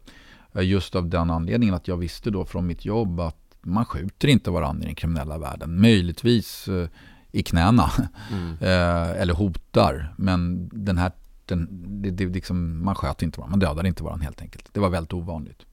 [0.53, 4.27] Eh, just av den anledningen att jag visste då från mitt jobb att man skjuter
[4.27, 5.81] inte varandra i den kriminella världen.
[5.81, 6.87] Möjligtvis eh,
[7.31, 7.91] i knäna.
[8.31, 8.57] Mm.
[8.61, 10.13] Eh, eller hotar.
[10.17, 11.11] Men den här,
[11.45, 11.67] den,
[12.01, 13.51] det, det, liksom, man sköt inte varandra.
[13.51, 14.69] Man dödade inte varandra helt enkelt.
[14.73, 15.65] Det var väldigt ovanligt.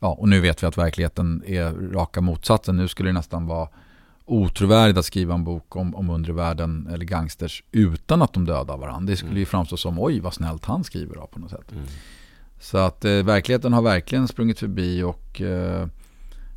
[0.00, 2.76] Ja, och nu vet vi att verkligheten är raka motsatsen.
[2.76, 3.68] Nu skulle det nästan vara
[4.24, 8.76] otrovärdigt att skriva en bok om, om undre världen eller gangsters utan att de dödar
[8.76, 9.10] varandra.
[9.10, 9.40] Det skulle mm.
[9.40, 11.72] ju framstå som oj vad snällt han skriver då på något sätt.
[11.72, 11.84] Mm.
[12.60, 15.86] Så att eh, verkligheten har verkligen sprungit förbi och eh,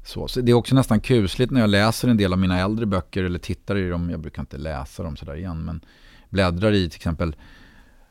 [0.08, 0.28] så.
[0.28, 0.41] så.
[0.41, 3.39] det är också nästan kusligt när jag läser en del av mina äldre böcker eller
[3.39, 4.10] tittar i dem.
[4.10, 5.82] Jag brukar inte läsa dem sådär igen men
[6.30, 7.36] bläddrar i till exempel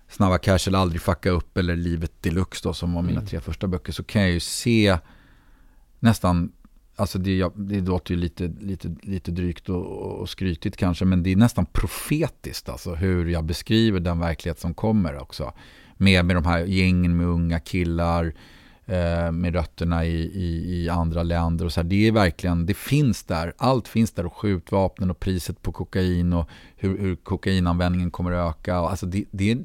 [0.09, 3.27] Snabba Cash eller Aldrig Fucka Upp eller Livet Deluxe då som var mina mm.
[3.27, 4.99] tre första böcker så kan jag ju se
[6.01, 6.53] nästan
[6.97, 11.33] Alltså det, det låter ju lite, lite, lite drygt och, och skrytigt kanske, men det
[11.33, 15.53] är nästan profetiskt alltså hur jag beskriver den verklighet som kommer också.
[15.97, 18.35] Med, med de här gängen med unga killar,
[19.33, 21.89] med rötterna i, i, i, andra länder och så här.
[21.89, 26.33] Det är verkligen, det finns där, allt finns där och skjutvapnen och priset på kokain
[26.33, 28.77] och hur, hur kokainanvändningen kommer att öka.
[28.77, 29.59] Alltså det, det,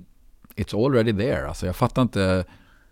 [0.55, 1.47] it's already there.
[1.47, 2.45] Alltså jag fattar inte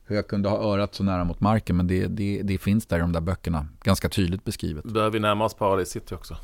[0.05, 1.77] hur jag kunde ha örat så nära mot marken.
[1.77, 3.67] Men det, det, det finns där i de där böckerna.
[3.83, 4.83] Ganska tydligt beskrivet.
[4.83, 6.37] Börjar vi närma oss Paradise City också?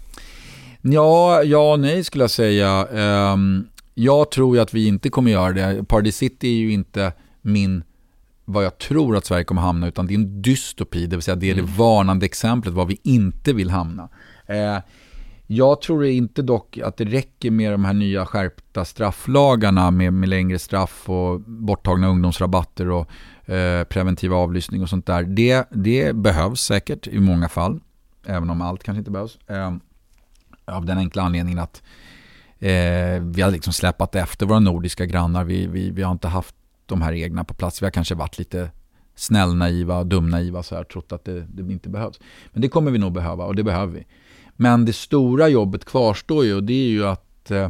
[0.81, 2.87] Ja, ja och nej skulle jag säga.
[3.33, 5.83] Um, jag tror ju att vi inte kommer göra det.
[5.87, 7.83] Paradise City är ju inte min
[8.45, 11.35] vad jag tror att Sverige kommer hamna, utan det är en dystopi, det vill säga
[11.35, 11.65] det är mm.
[11.65, 14.09] det varnande exemplet var vi inte vill hamna.
[14.45, 14.77] Eh,
[15.47, 20.29] jag tror inte dock att det räcker med de här nya skärpta strafflagarna med, med
[20.29, 23.09] längre straff och borttagna ungdomsrabatter och
[23.45, 25.23] Eh, preventiv avlyssning och sånt där.
[25.23, 27.79] Det, det behövs säkert i många fall,
[28.25, 29.37] även om allt kanske inte behövs.
[29.47, 29.73] Eh,
[30.65, 31.83] av den enkla anledningen att
[32.59, 35.43] eh, vi har liksom släpat efter våra nordiska grannar.
[35.43, 36.55] Vi, vi, vi har inte haft
[36.93, 37.81] de här reglerna på plats.
[37.81, 38.71] Vi har kanske varit lite
[39.15, 42.19] snällnaiva, dumnaiva så här, trott att det, det, inte behövs.
[42.51, 44.05] Men det kommer vi nog behöva och det behöver vi.
[44.55, 47.69] Men det stora jobbet kvarstår ju och det är ju att eh,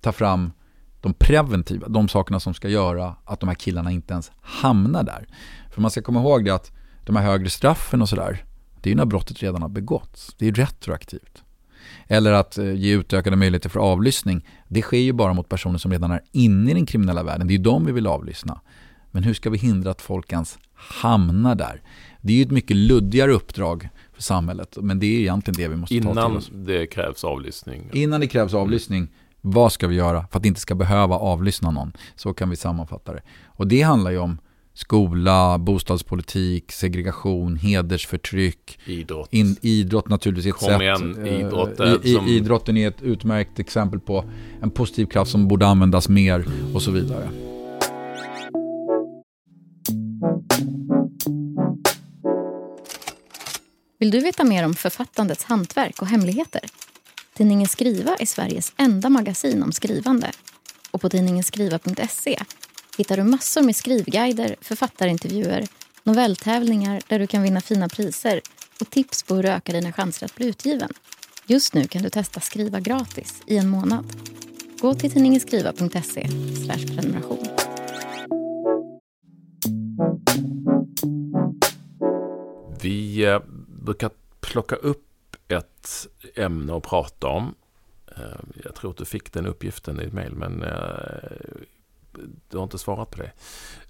[0.00, 0.52] ta fram
[1.00, 5.26] de preventiva, de sakerna som ska göra att de här killarna inte ens hamnar där.
[5.70, 6.72] För man ska komma ihåg det att
[7.04, 8.44] de här högre straffen och sådär,
[8.80, 10.34] det är ju när brottet redan har begåtts.
[10.38, 11.42] Det är retroaktivt.
[12.12, 14.46] Eller att eh, ge utökade möjligheter för avlyssning.
[14.68, 17.46] Det sker ju bara mot personer som redan är inne i den kriminella världen.
[17.46, 18.60] Det är ju de vi vill avlyssna.
[19.10, 21.82] Men hur ska vi hindra att folk ens hamnar där?
[22.20, 24.78] Det är ju ett mycket luddigare uppdrag för samhället.
[24.80, 26.48] Men det är egentligen det vi måste Innan ta till oss.
[26.48, 27.90] Innan det krävs avlyssning?
[27.92, 29.08] Innan det krävs avlyssning
[29.40, 31.92] vad ska vi göra för att inte ska behöva avlyssna någon?
[32.16, 33.22] Så kan vi sammanfatta det.
[33.46, 34.38] Och det handlar ju om
[34.80, 38.78] skola, bostadspolitik, segregation, hedersförtryck.
[38.84, 39.28] Idrott.
[39.32, 40.80] In, idrott naturligtvis Kom sätt.
[40.80, 42.28] Igen, idrott är I, som...
[42.28, 44.24] Idrotten är ett utmärkt exempel på
[44.62, 47.28] en positiv kraft som borde användas mer och så vidare.
[53.98, 56.60] Vill du veta mer om författandets hantverk och hemligheter?
[57.36, 60.30] Tidningen Skriva är Sveriges enda magasin om skrivande.
[60.90, 62.38] Och på tidningenskriva.se
[62.98, 65.66] hittar du massor med skrivguider, författarintervjuer,
[66.02, 68.40] novelltävlingar där du kan vinna fina priser
[68.80, 70.90] och tips på hur du ökar dina chanser att bli utgiven.
[71.46, 74.06] Just nu kan du testa Skriva gratis i en månad.
[74.80, 76.28] Gå till tidningenskriva.se
[76.96, 77.46] prenumeration.
[82.82, 87.54] Vi eh, brukar plocka upp ett ämne att prata om.
[88.16, 90.72] Eh, jag tror att du fick den uppgiften i ett mejl, men eh,
[92.50, 93.30] du har inte svarat på det.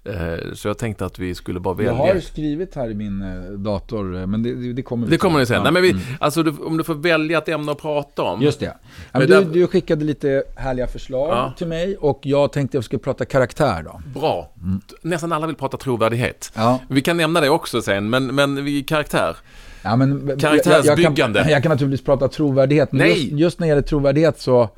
[0.03, 1.91] Eh, så jag tänkte att vi skulle bara välja.
[1.91, 5.39] Jag har skrivit här i min eh, dator, eh, men det, det kommer Det kommer
[5.39, 5.55] ni sen.
[5.55, 5.63] Ja.
[5.63, 6.03] Nej, men vi, Mm.
[6.19, 8.41] alltså, du, om du får välja ett ämne att prata om.
[8.41, 8.77] Just det.
[9.11, 11.53] Men du, du skickade lite härliga förslag Ja.
[11.57, 14.01] till mig och jag tänkte att vi skulle prata karaktär då.
[14.19, 14.53] Bra.
[15.01, 16.51] Nästan alla vill prata trovärdighet.
[16.55, 16.79] Ja.
[16.89, 19.37] Vi kan nämna det också sen, men, men vi karaktär.
[19.83, 21.39] Ja, men, Karaktärsbyggande.
[21.39, 23.21] Jag, jag, kan, jag kan naturligtvis prata trovärdighet, men Nej.
[23.29, 24.69] just, just när det gäller trovärdighet så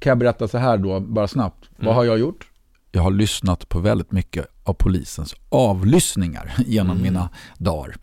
[0.00, 1.68] kan jag berätta så här då, bara snabbt.
[1.76, 1.86] Mm.
[1.86, 2.46] Vad har jag gjort?
[2.92, 7.02] Jag har lyssnat på väldigt mycket av polisens avlyssningar genom Mm.
[7.02, 7.96] mina dagar.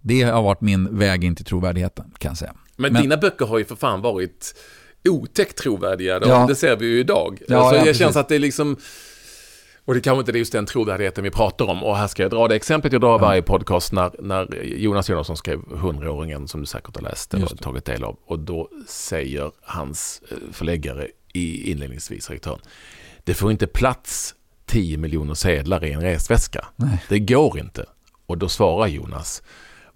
[0.00, 2.54] Det har varit min väg in till trovärdigheten, kan jag säga.
[2.76, 4.54] Men, Men- dina böcker har ju för fan varit
[5.08, 6.18] otäckt trovärdiga.
[6.18, 6.28] Då.
[6.28, 6.46] Ja.
[6.46, 7.38] Det ser vi ju idag.
[7.48, 7.98] Ja, alltså, ja, det precis.
[7.98, 8.76] känns att det är liksom...
[9.84, 11.84] Och det kanske inte är just den trovärdigheten vi pratar om.
[11.84, 15.36] Och här ska jag dra det exemplet jag drar varje podcast när, när Jonas Jonasson
[15.36, 18.16] skrev 100-åringen som du säkert har läst eller tagit del av.
[18.26, 22.58] Och då säger hans eh, förläggare i inledningsvis, rektören,
[23.28, 24.34] det får inte plats
[24.66, 26.64] 10 miljoner sedlar i en resväska.
[26.76, 27.04] Nej.
[27.08, 27.84] Det går inte.
[28.26, 29.42] Och då svarar Jonas,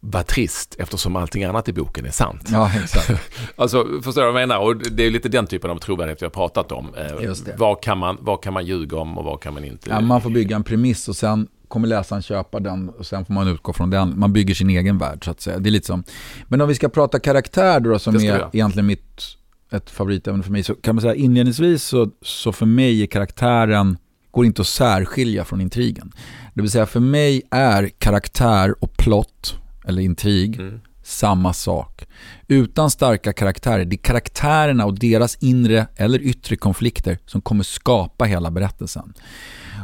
[0.00, 2.48] vad trist eftersom allting annat i boken är sant.
[2.52, 3.10] Ja, exakt.
[3.56, 4.58] Alltså, förstår du vad jag menar?
[4.58, 6.94] Och det är lite den typen av trovärdighet vi har pratat om.
[6.94, 7.54] Eh, Just det.
[7.58, 9.90] Vad, kan man, vad kan man ljuga om och vad kan man inte?
[9.90, 13.34] Ja, man får bygga en premiss och sen kommer läsaren köpa den och sen får
[13.34, 14.18] man utgå från den.
[14.18, 15.58] Man bygger sin egen värld så att säga.
[15.58, 16.04] Det är lite som,
[16.48, 19.22] men om vi ska prata karaktär då som är egentligen mitt,
[19.72, 23.98] ett favoritämne för mig, så kan man säga inledningsvis så, så för mig är karaktären,
[24.30, 26.12] går inte att särskilja från intrigen.
[26.54, 29.54] Det vill säga för mig är karaktär och plott,
[29.84, 30.80] eller intrig, Mm.
[31.02, 32.04] samma sak.
[32.48, 38.24] Utan starka karaktärer, det är karaktärerna och deras inre eller yttre konflikter som kommer skapa
[38.24, 39.12] hela berättelsen.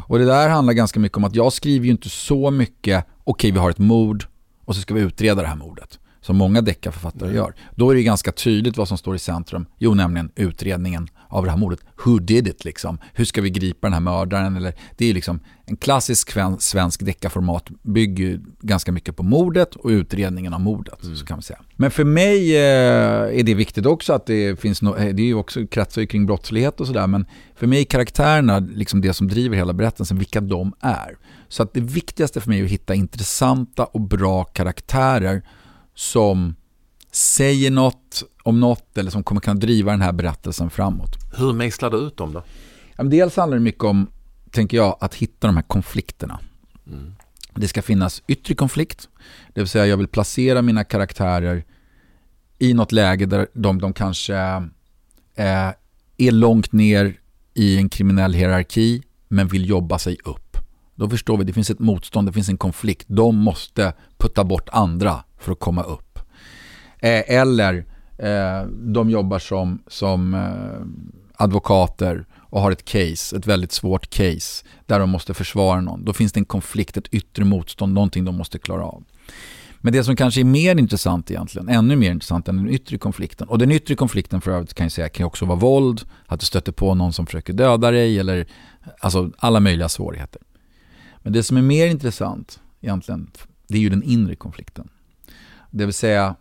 [0.07, 3.51] Och det där handlar ganska mycket om att jag skriver ju inte så mycket, okej
[3.51, 4.25] vi har ett mord
[4.65, 5.99] och så ska vi utreda det här mordet.
[6.29, 7.55] Som många deckarförfattare gör.
[7.75, 9.67] Då är det ganska tydligt vad som står i centrum.
[9.79, 11.81] Jo, nämligen utredningen av det här mordet.
[12.05, 12.99] Who did it liksom?
[13.15, 14.57] Hur ska vi gripa den här mördaren?
[14.57, 19.89] Eller, det är liksom en klassisk sven- svensk deckarformat bygger ganska mycket på mordet och
[19.91, 20.99] utredningen av mordet.
[21.19, 21.59] Så kan man säga.
[21.77, 25.27] Men för mig eh, är det viktigt också att det finns no- eh, det är
[25.27, 27.07] ju också kretsar ju kring brottslighet och sådär.
[27.07, 31.19] Men för mig är karaktärerna liksom det som driver hela berättelsen, vilka de är.
[31.49, 35.43] Så att det viktigaste för mig är att hitta intressanta och bra karaktärer
[35.99, 36.55] som
[37.13, 41.11] säger något om något eller som kommer kunna driva den här berättelsen framåt.
[41.37, 42.43] Hur mejslar du ut dem då?
[43.05, 44.11] Dels handlar det mycket om,
[44.51, 46.41] tänker jag, att hitta de här konflikterna.
[47.55, 49.09] Det ska finnas yttre konflikt,
[49.55, 51.65] det vill säga jag vill placera mina karaktärer
[52.59, 54.37] i något läge där de, de kanske
[55.35, 55.71] eh,
[56.17, 57.21] är långt ner
[57.55, 60.48] i en kriminell hierarki men vill jobba sig upp.
[60.99, 63.05] Då förstår vi, det finns ett motstånd, det finns en konflikt.
[63.09, 66.19] De måste putta bort andra för att komma upp.
[66.99, 67.85] Eh, eller
[68.19, 74.65] eh, de jobbar som, som eh, advokater och har ett case, ett väldigt svårt case,
[74.87, 76.05] där de måste försvara någon.
[76.05, 79.05] Då finns det en konflikt, ett yttre motstånd, någonting de måste klara av.
[79.81, 83.49] Men det som kanske är mer intressant egentligen, ännu mer intressant än den yttre konflikten,
[83.49, 86.47] och den yttre konflikten för övrigt kan jag säga kan också vara våld, att du
[86.47, 88.47] stöter på någon som försöker döda dig eller
[89.01, 90.43] alltså alla möjliga svårigheter.
[91.29, 93.31] Men det som är mer intressant egentligen,
[93.67, 94.89] det är ju den inre konflikten.
[95.71, 96.35] Det vill säga,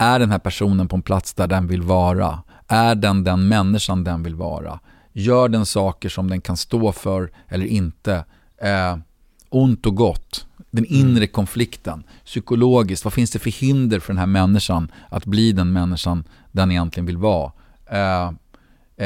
[0.00, 2.42] är den här personen på en plats där den vill vara?
[2.68, 4.80] Är den den människan den vill vara?
[5.12, 8.24] Gör den saker som den kan stå för eller inte?
[8.62, 8.96] Eh,
[9.48, 14.26] ont och gott, den inre konflikten, psykologiskt, vad finns det för hinder för den här
[14.26, 17.52] människan att bli den människan den egentligen vill vara?
[17.86, 18.32] Eh,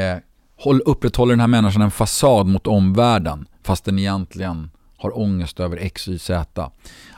[0.00, 0.18] eh,
[0.56, 5.76] håll, upprätthåller den här människan en fasad mot omvärlden fast den egentligen har ångest över
[5.76, 6.70] X, Y, Z.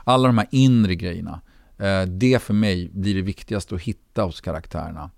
[0.04, 1.40] Alla de här inre grejerna,
[1.78, 5.10] eh, det för mig blir det viktigaste att hitta hos karaktärerna.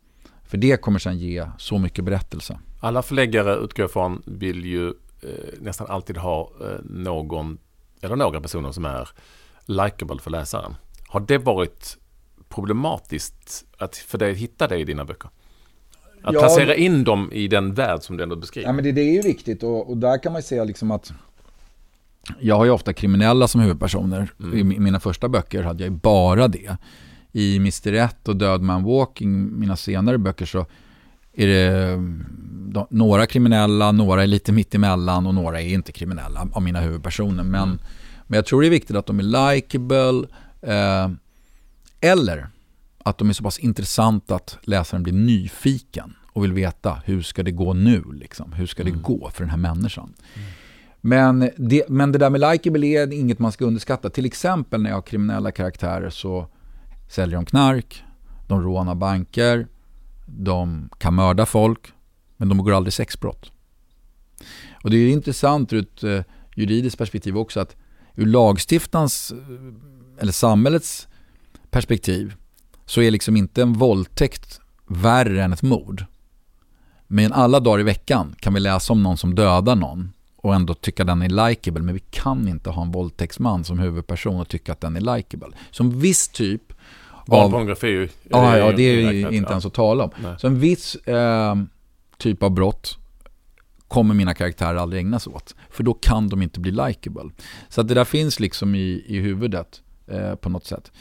[0.44, 2.58] För det kommer sen ge så mycket berättelse.
[2.80, 7.58] Alla förläggare utgår från vill ju eh, nästan alltid ha eh, någon
[8.00, 9.08] eller några personer som är
[9.66, 10.74] likable för läsaren.
[11.08, 11.98] Har det varit
[12.48, 15.30] problematiskt att för dig att hitta det i dina böcker?
[16.24, 18.68] Att Ja, placera in dem i den värld som du ändå beskriver.
[18.68, 20.90] Ja, men det, det är ju viktigt och, och där kan man ju säga liksom
[20.90, 21.12] att
[22.40, 24.28] jag har ju ofta kriminella som huvudpersoner.
[24.38, 26.76] I mi- mina första böcker hade jag ju bara det.
[27.32, 27.90] I Mr.
[27.92, 30.66] Rätt och Död Man Walking, mina senare böcker, så
[31.32, 32.26] är det mm,
[32.72, 37.42] de, några kriminella, några är lite mittemellan och några är inte kriminella av mina huvudpersoner.
[37.44, 37.78] Men,
[38.26, 40.26] men jag tror det är viktigt att de är likable.
[40.62, 41.10] Eh,
[42.00, 42.48] Eller
[43.04, 47.42] att de är så pass intressanta att läsaren blir nyfiken och vill veta hur ska
[47.42, 48.04] det gå nu?
[48.12, 48.52] Liksom?
[48.52, 49.02] Hur ska det mm.
[49.02, 50.14] gå för den här människan?
[50.34, 50.48] Mm.
[51.00, 54.10] Men, det, men det där med likeable är inget man ska underskatta.
[54.10, 56.46] Till exempel när jag har kriminella karaktärer så
[57.10, 58.04] säljer de knark,
[58.48, 59.66] de rånar banker,
[60.26, 61.92] de kan mörda folk,
[62.36, 63.52] men de begår aldrig sexbrott.
[64.84, 66.20] Och det är intressant ur ett eh,
[66.56, 67.76] juridiskt perspektiv också att
[68.14, 71.08] ur lagstiftans eh, eller samhällets
[71.70, 72.34] perspektiv
[72.86, 76.04] så är liksom inte en våldtäkt värre än ett mord.
[77.06, 80.74] Men alla dagar i veckan kan vi läsa om någon som dödar någon och ändå
[80.74, 81.82] tycka den är likable.
[81.82, 85.48] Men vi kan inte ha en våldtäktsman som huvudperson och tycka att den är likable.
[85.70, 86.62] Som viss typ
[87.26, 90.10] Barnpornografi Ja, ja, det är ju inte ens att tala om.
[90.22, 90.34] Nej.
[90.38, 91.54] Så en viss eh,
[92.18, 92.98] typ av brott
[93.88, 95.54] kommer mina karaktärer aldrig ägna sig åt.
[95.70, 97.30] För då kan de inte bli likable.
[97.68, 100.92] Så att det där finns liksom i, i huvudet eh, på något sätt.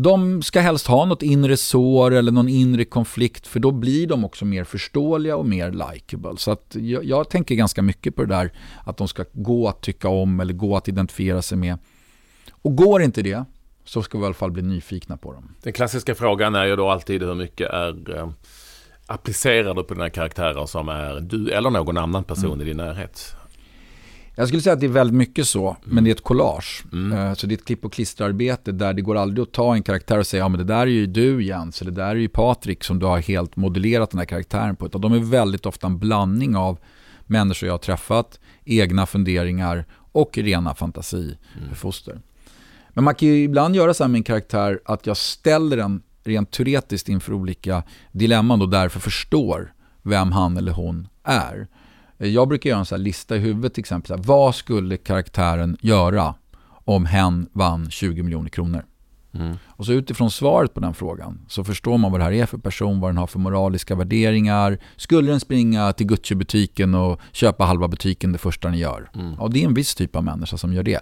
[0.00, 4.24] De ska helst ha något inre sår eller någon inre konflikt för då blir de
[4.24, 6.36] också mer förståeliga och mer likable.
[6.36, 8.52] Så att jag, jag, tänker ganska mycket på det där
[8.84, 11.78] att de ska gå att tycka om eller gå att identifiera sig med.
[12.50, 13.44] Och går inte det
[13.84, 15.54] så ska vi i alla fall bli nyfikna på dem.
[15.62, 20.88] Den klassiska frågan är ju då alltid hur mycket är eh, på dina karaktärer som
[20.88, 22.60] är du eller någon annan person mm.
[22.60, 23.34] i din närhet?
[24.38, 25.94] Jag skulle säga att det är väldigt mycket så, mm.
[25.94, 26.84] men det är ett collage.
[26.92, 27.18] Mm.
[27.18, 29.82] Eh, så det är ett klipp och klisterarbete där det går aldrig att ta en
[29.82, 32.14] karaktär och säga ja men det där är ju du Jens, eller det där är
[32.14, 34.86] ju Patrik som du har helt modellerat den här karaktären på.
[34.86, 36.78] Utan de är väldigt ofta en blandning av
[37.26, 42.12] människor jag har träffat, egna funderingar och rena fantasifoster.
[42.12, 42.22] Mm.
[42.88, 46.02] Men man kan ju ibland göra så här med en karaktär att jag ställer den
[46.24, 47.82] rent teoretiskt inför olika
[48.12, 49.72] dilemman och därför förstår
[50.02, 51.68] vem han eller hon är.
[52.18, 54.16] Jag brukar göra en sån lista i huvudet till exempel.
[54.16, 56.34] Här, vad skulle karaktären göra
[56.68, 58.84] om hen vann 20 miljoner kronor?
[59.34, 59.56] Mm.
[59.66, 62.58] Och så utifrån svaret på den frågan så förstår man vad det här är för
[62.58, 64.78] person, vad den har för moraliska värderingar.
[64.96, 69.10] Skulle den springa till Gucci-butiken och köpa halva butiken det första den gör?
[69.14, 69.34] Mm.
[69.38, 71.00] Ja, det är en viss typ av människa som gör det.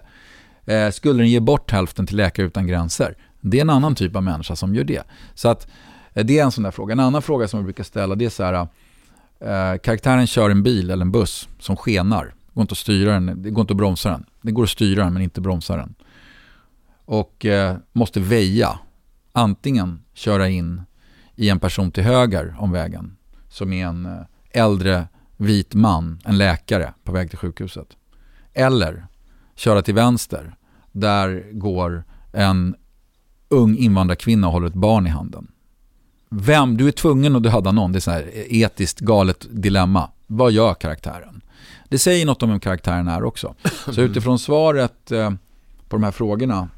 [0.65, 3.17] Eh, skulle den ge bort hälften till Läkare Utan Gränser?
[3.41, 5.03] Det är en annan typ av människa som gör det.
[5.33, 5.67] Så att,
[6.13, 6.91] eh, det är en sån där fråga.
[6.91, 8.67] En annan fråga som jag brukar ställa det är så här,
[9.39, 12.25] eh, karaktären kör en bil eller en buss som skenar.
[12.25, 14.25] Det går inte att styra den, det går inte att bromsa den.
[14.41, 15.95] Det går att styra den men inte bromsa den.
[17.05, 18.79] Och eh, måste väja.
[19.31, 20.81] Antingen köra in
[21.35, 23.17] i en person till höger om vägen
[23.49, 24.21] som är en eh,
[24.51, 25.07] äldre
[25.37, 27.87] vit man, en läkare på väg till sjukhuset.
[28.53, 29.07] Eller
[29.55, 30.55] köra till vänster.
[30.91, 32.75] Där går en
[33.49, 35.51] ung invandrarkvinna och håller ett barn i handen.
[36.29, 40.09] Vem, du är tvungen att döda någon, det är så etiskt galet dilemma.
[40.27, 41.41] Vad gör karaktären?
[41.89, 43.55] Det säger något om vem karaktären är också.
[43.91, 45.31] Så utifrån svaret eh,
[45.89, 46.69] på de här frågorna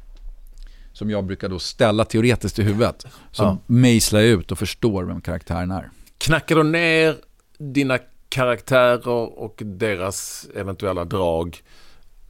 [0.92, 3.58] som jag brukar då ställa teoretiskt i huvudet så ja.
[3.66, 5.90] mejslar jag ut och förstår vem karaktären är.
[6.18, 7.16] Knackar du ner
[7.58, 7.98] dina
[8.28, 11.62] karaktärer och deras eventuella drag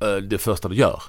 [0.00, 1.02] eh, det första du gör?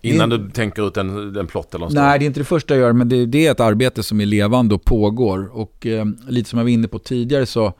[0.00, 2.74] Innan du tänker ut en, en plott eller en Nej, det är inte det första
[2.74, 5.56] jag gör, men det, det är ett arbete som är levande och pågår.
[5.56, 7.72] Och eh, lite som jag var inne på tidigare så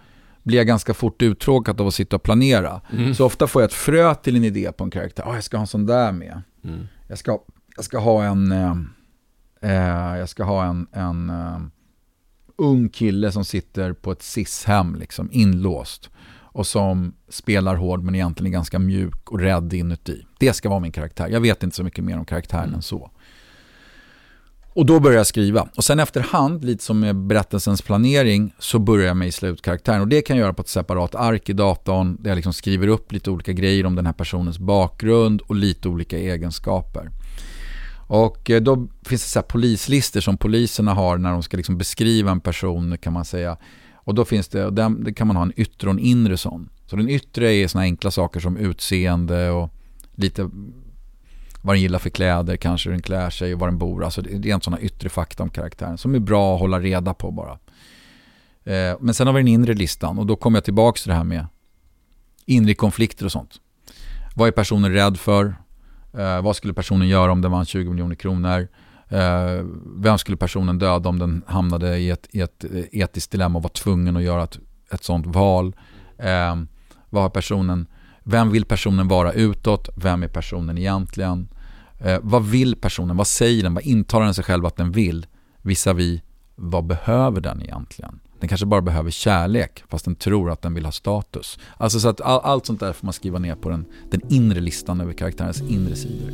[0.43, 2.81] blir jag ganska fort uttråkad av att sitta och planera.
[2.93, 3.15] Mm.
[3.15, 5.25] Så ofta får jag ett frö till en idé på en karaktär.
[5.25, 6.43] Oh, jag ska ha en sån där med.
[6.65, 6.81] Mm.
[7.09, 7.39] Jag, ska,
[7.77, 8.75] jag ska ha en, eh,
[9.61, 11.59] eh, jag ska ha en, en uh,
[12.59, 16.11] ung kille som sitter på ett SIS-hem, liksom, inlåst
[16.57, 20.27] och som spelar hård men egentligen är ganska mjuk och rädd inuti.
[20.39, 21.29] Det ska vara min karaktär.
[21.29, 22.75] Jag vet inte så mycket mer om karaktären mm.
[22.75, 23.11] än så.
[24.73, 25.69] Och då börjar jag skriva.
[25.77, 30.01] Och sen efterhand, lite som med berättelsens planering, så börjar jag mejsla ut karaktären.
[30.01, 32.89] Och det kan jag göra på ett separat ark i datorn, där jag liksom skriver
[32.89, 37.11] upp lite olika grejer om den här personens bakgrund och lite olika egenskaper.
[38.09, 42.31] Och eh, då finns det så polislistor som poliserna har när de ska liksom beskriva
[42.31, 43.57] en person, kan man säga.
[44.07, 46.69] Och då finns det, det kan man ha en yttre och en inre sån.
[46.87, 49.71] Så den yttre är såna enkla saker som utseende och
[50.15, 50.51] lite
[51.63, 54.05] vad den gillar för kläder, kanske hur den klär sig och var den bor.
[54.05, 57.15] Alltså det är en sådana yttre fakta om karaktären som är bra att hålla reda
[57.15, 57.59] på bara.
[58.65, 61.17] Eh, men sen har vi den inre listan och då kommer jag tillbaka till det
[61.17, 61.47] här med
[62.45, 63.61] inre konflikter och sånt.
[64.37, 65.57] Vad är personen rädd för?
[66.19, 68.69] Eh, vad skulle personen göra om den vann 20 miljoner kronor?
[69.09, 69.65] Eh,
[69.97, 73.63] vem skulle personen döda om den hamnade i ett, i ett eh, etiskt dilemma och
[73.63, 74.59] var tvungen att göra ett,
[74.91, 75.77] ett sånt val?
[76.19, 76.57] Eh,
[77.11, 77.87] vad har personen,
[78.23, 79.89] vem vill personen vara utåt?
[79.97, 81.49] Vem är personen egentligen?
[81.99, 83.17] Eh, vad vill personen?
[83.17, 83.75] Vad säger den?
[83.75, 85.27] Vad intalar den sig själv att den vill?
[85.63, 86.23] Visavi,
[86.55, 88.21] vad behöver den egentligen?
[88.41, 91.59] Den kanske bara behöver kärlek fast den tror att den vill ha status.
[91.77, 94.61] Alltså så att all, allt sånt där får man skriva ner på den, den inre
[94.61, 96.31] listan över karaktärens inre sidor.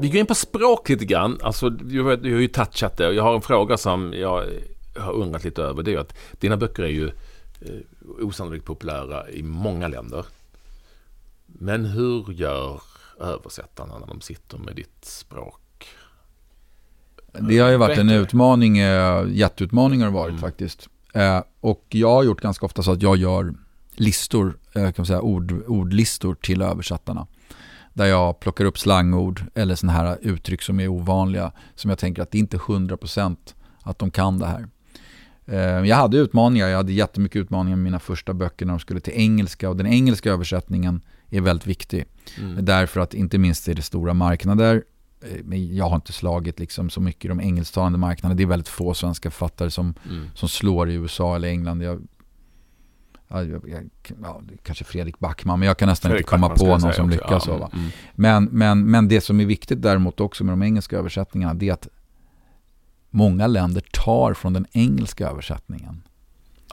[0.00, 1.38] Vi går in på språk lite grann.
[1.42, 3.12] Alltså, du har ju touchat det.
[3.12, 4.46] Jag har en fråga som jag
[4.96, 5.82] har undrat lite över.
[5.82, 7.06] Det är att dina böcker är ju
[7.60, 7.80] eh,
[8.20, 10.26] osannolikt populära i många länder.
[11.46, 12.82] Men hur gör
[13.20, 15.86] översättarna när de sitter med ditt språk?
[17.32, 20.40] Det har ju varit en utmaning, eh, jätteutmaning har det varit mm.
[20.40, 20.88] faktiskt.
[21.14, 23.54] Eh, och jag har gjort ganska ofta så att jag gör
[23.94, 27.26] listor, kan man säga, ord, ordlistor till översättarna.
[28.00, 31.52] Där jag plockar upp slangord eller sådana här uttryck som är ovanliga.
[31.74, 33.36] Som jag tänker att det är inte är 100%
[33.82, 34.68] att de kan det här.
[35.46, 39.00] Eh, jag hade utmaningar, jag hade jättemycket utmaningar med mina första böcker när de skulle
[39.00, 39.68] till engelska.
[39.68, 42.04] Och den engelska översättningen är väldigt viktig.
[42.38, 42.64] Mm.
[42.64, 44.82] Därför att inte minst är det stora marknader.
[45.50, 48.36] Eh, jag har inte slagit liksom så mycket i de engelsktalande marknaderna.
[48.36, 50.26] Det är väldigt få svenska författare som, mm.
[50.34, 51.82] som slår i USA eller England.
[51.82, 52.02] Jag,
[53.30, 53.42] ja,
[54.22, 57.06] ja, kanske Fredrik Backman, men jag kan nästan Fredrik inte komma Backman på någon som
[57.06, 57.16] också.
[57.16, 57.46] lyckas.
[57.46, 57.90] Ja, mm.
[58.14, 61.72] men, men, men det som är viktigt däremot också med de engelska översättningarna, det är
[61.72, 61.88] att
[63.10, 66.02] många länder tar från den engelska översättningen.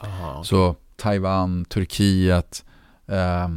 [0.02, 0.44] Aha, okay.
[0.44, 2.64] Så Taiwan, Turkiet,
[3.06, 3.48] eh,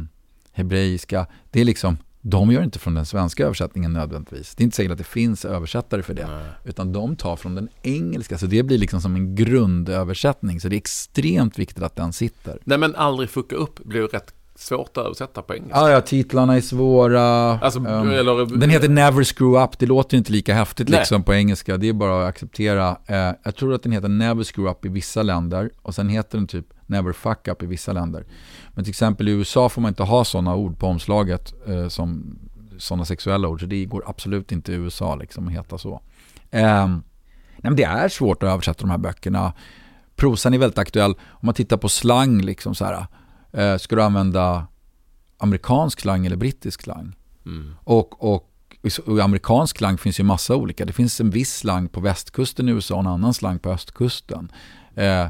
[0.52, 4.54] hebreiska, det är liksom de gör inte från den svenska översättningen nödvändigtvis.
[4.54, 6.26] Det är inte säkert att det finns översättare för det.
[6.26, 6.44] Nej.
[6.64, 8.38] Utan de tar från den engelska.
[8.38, 10.60] Så det blir liksom som en grundöversättning.
[10.60, 12.58] Så det är extremt viktigt att den sitter.
[12.64, 15.78] Nej men aldrig fucka upp blir rätt svårt att översätta på engelska.
[15.78, 17.22] Ja, ja titlarna är svåra.
[17.58, 19.78] Alltså, um, eller, den heter Never Screw Up.
[19.78, 21.76] Det låter inte lika häftigt liksom på engelska.
[21.76, 22.90] Det är bara att acceptera.
[22.90, 25.70] Uh, jag tror att den heter Never Screw Up i vissa länder.
[25.82, 28.24] Och sen heter den typ Never Fuck Up i vissa länder.
[28.74, 32.38] Men till exempel i USA får man inte ha sådana ord på omslaget uh, som
[32.78, 33.60] sådana sexuella ord.
[33.60, 36.00] Så det går absolut inte i USA liksom att heta så.
[36.50, 37.02] Um,
[37.56, 39.52] nej, men det är svårt att översätta de här böckerna.
[40.16, 41.10] Prosan är väldigt aktuell.
[41.10, 43.06] Om man tittar på slang, liksom så här,
[43.52, 44.66] Eh, ska du använda
[45.38, 47.16] amerikansk slang eller brittisk slang?
[47.46, 47.74] Mm.
[47.84, 48.50] Och, och,
[49.06, 50.84] och amerikansk slang finns ju massa olika.
[50.84, 54.52] Det finns en viss slang på västkusten i USA och en annan slang på östkusten.
[54.94, 55.26] Eh,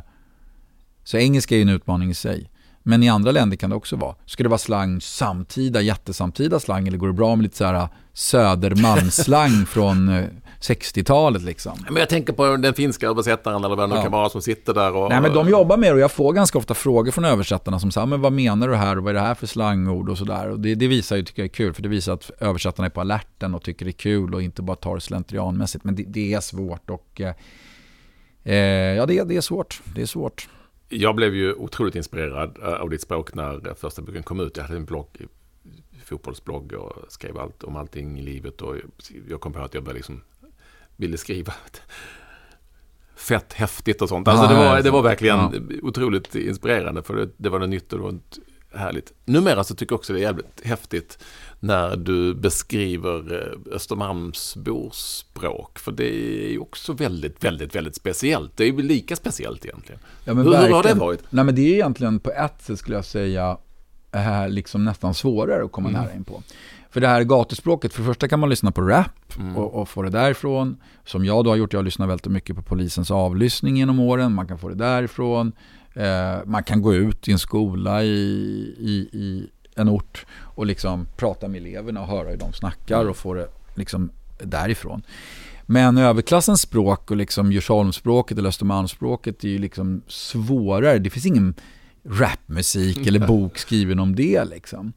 [1.05, 2.51] så engelska är ju en utmaning i sig.
[2.83, 4.15] Men i andra länder kan det också vara.
[4.27, 7.89] Ska det vara slang samtida, jättesamtida slang eller går det bra med lite så här
[8.13, 10.11] Södermalmsslang från
[10.61, 11.73] 60-talet liksom.
[11.85, 14.03] Men jag tänker på den finska översättaren eller vem det ja.
[14.03, 15.09] kan vara som sitter där och...
[15.09, 17.91] Nej men de jobbar med det och jag får ganska ofta frågor från översättarna som
[17.91, 20.51] säger, men vad menar du här och vad är det här för slangord och sådär.
[20.51, 22.91] Och det, det visar ju, tycker jag är kul, för det visar att översättarna är
[22.91, 25.85] på alerten och tycker det är kul och inte bara tar det slentrianmässigt.
[25.85, 27.21] Men det, det är svårt och...
[27.21, 27.35] Eh,
[28.45, 28.57] eh,
[28.97, 29.81] ja, det, det är svårt.
[29.95, 30.49] Det är svårt.
[30.93, 34.57] Jag blev ju otroligt inspirerad eh, av ditt språk när första boken kom ut.
[34.57, 35.27] Jag hade en blogg
[36.05, 38.63] fotbollsblogg och skrev allt om allting i livet.
[38.63, 38.77] Och
[39.29, 40.23] jag kom på att jag liksom
[40.97, 41.55] ville skriva
[43.17, 44.29] fett häftigt och sånt.
[44.29, 45.77] Alltså det, var, det var verkligen ja.
[45.83, 48.21] otroligt inspirerande för det, det var något nytt och det var
[48.79, 49.13] härligt.
[49.25, 51.25] Numera så tycker jag också det är jävligt häftigt
[51.63, 55.79] när du beskriver eh, Östermalmsbors språk.
[55.79, 56.15] För det
[56.47, 58.57] är ju också väldigt, väldigt, väldigt speciellt.
[58.57, 60.01] Det är ju lika speciellt egentligen.
[60.25, 61.25] Ja, hur, hur, har det varit?
[61.31, 63.59] Nej men det är egentligen på ett sätt skulle jag säga
[64.13, 66.03] är liksom nästan svårare att komma mm.
[66.03, 66.43] nära in på.
[66.91, 69.57] För det här gatuspråket, för det första kan man lyssna på rap mm.
[69.57, 70.77] och, och, få det därifrån.
[71.05, 74.33] Som jag då har gjort, jag har lyssnat väldigt mycket på polisens avlyssning genom åren.
[74.33, 75.53] Man kan få det därifrån.
[75.95, 78.09] Eh, man kan gå ut i en skola i,
[78.79, 83.11] i, i, en ort och liksom prata med eleverna och höra hur de snackar mm.
[83.11, 85.03] och få det liksom därifrån.
[85.67, 90.99] Men överklassens språk och liksom Djursholmsspråket eller Östermalmsspråket är ju liksom svårare.
[90.99, 91.55] Det finns ingen
[92.05, 94.93] rapmusik eller bok skriven om det liksom.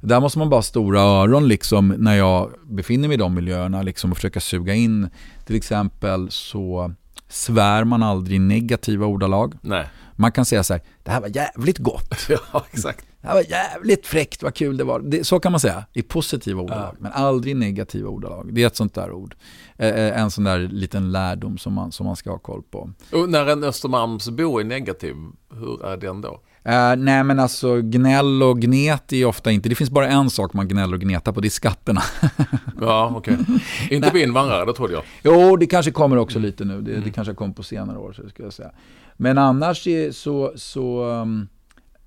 [0.00, 3.82] Där måste man bara ha stora öron liksom när jag befinner mig i de miljöerna
[3.82, 5.08] liksom och försöka suga in.
[5.46, 6.94] Till exempel så
[7.28, 9.54] svär man aldrig negativa ordalag.
[9.62, 9.86] Nej.
[10.16, 12.28] Man kan säga så här, det här var jävligt gott.
[12.52, 13.06] ja, exakt.
[13.22, 15.00] Det var jävligt fräckt, vad kul det var.
[15.00, 16.96] Det, så kan man säga i positiva ordalag, ja.
[16.98, 18.54] men aldrig i negativa ordalag.
[18.54, 19.34] Det är ett sånt där ord.
[19.76, 22.90] Eh, eh, en sån där liten lärdom som man, som man ska ha koll på.
[23.12, 25.14] Och när en Östermalmsbo är negativ,
[25.54, 26.40] hur är den då?
[26.68, 30.52] Uh, nej men alltså gnäll och gnet är ofta inte, det finns bara en sak
[30.52, 32.02] man gnäller och gnetar på, det är skatterna.
[32.80, 33.34] ja, okej.
[33.34, 33.96] Okay.
[33.96, 35.02] Inte på invandrare, det trodde jag.
[35.22, 37.04] Jo, det kanske kommer också lite nu, det, mm.
[37.04, 38.70] det kanske kommer på senare år, så ska jag säga.
[39.16, 41.48] Men annars är, så, så um,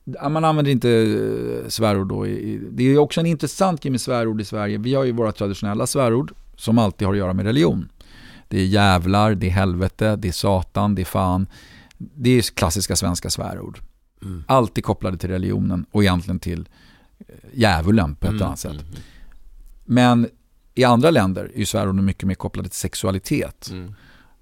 [0.06, 2.24] man använder inte eh, svärord då.
[2.72, 4.78] Det är också en intressant grej med svärord i Sverige.
[4.78, 7.90] Vi har ju våra traditionella svärord som alltid har att göra med religion.
[8.48, 11.48] Det är jävlar, det är helvete, det är satan, det är fan.
[11.98, 13.80] Det är klassiska svenska svärord.
[14.22, 14.44] Mm.
[14.48, 16.70] Alltid kopplade till religionen och egentligen till
[17.20, 18.72] eh, djävulen på ett mm, annat sätt.
[18.72, 19.02] Mm, mm.
[19.86, 20.28] Men
[20.76, 23.70] i andra länder är svärorden mycket mer kopplade till sexualitet.
[23.72, 23.96] Mm.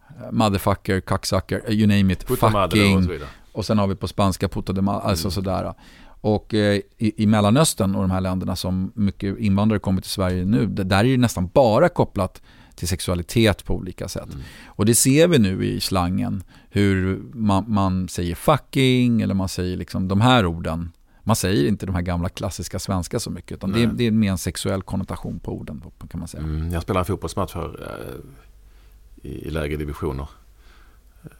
[0.09, 3.19] Eh, motherfucker, cocksucker, you name it, Puta fucking.
[3.51, 5.31] Och, sen har vi på spanska puta de madre, alltså mm.
[5.31, 5.73] sådär.
[6.21, 10.45] Och eh, i, i Mellanöstern och de här länderna som mycket invandrare kommer till Sverige
[10.45, 12.41] nu, där är det nästan bara kopplat
[12.75, 14.33] till sexualitet på olika sätt.
[14.33, 14.41] Mm.
[14.65, 19.77] Och det ser vi nu i slangen, hur man, man, säger fucking eller man säger
[19.77, 20.91] liksom de här orden.
[21.23, 24.11] Man säger inte de här gamla klassiska svenska så mycket, utan det är, det är,
[24.11, 26.43] mer en sexuell konnotation på orden kan man säga.
[26.43, 30.27] Mm, jag spelade en fotbollsmatch för, eh, i, i lägre divisioner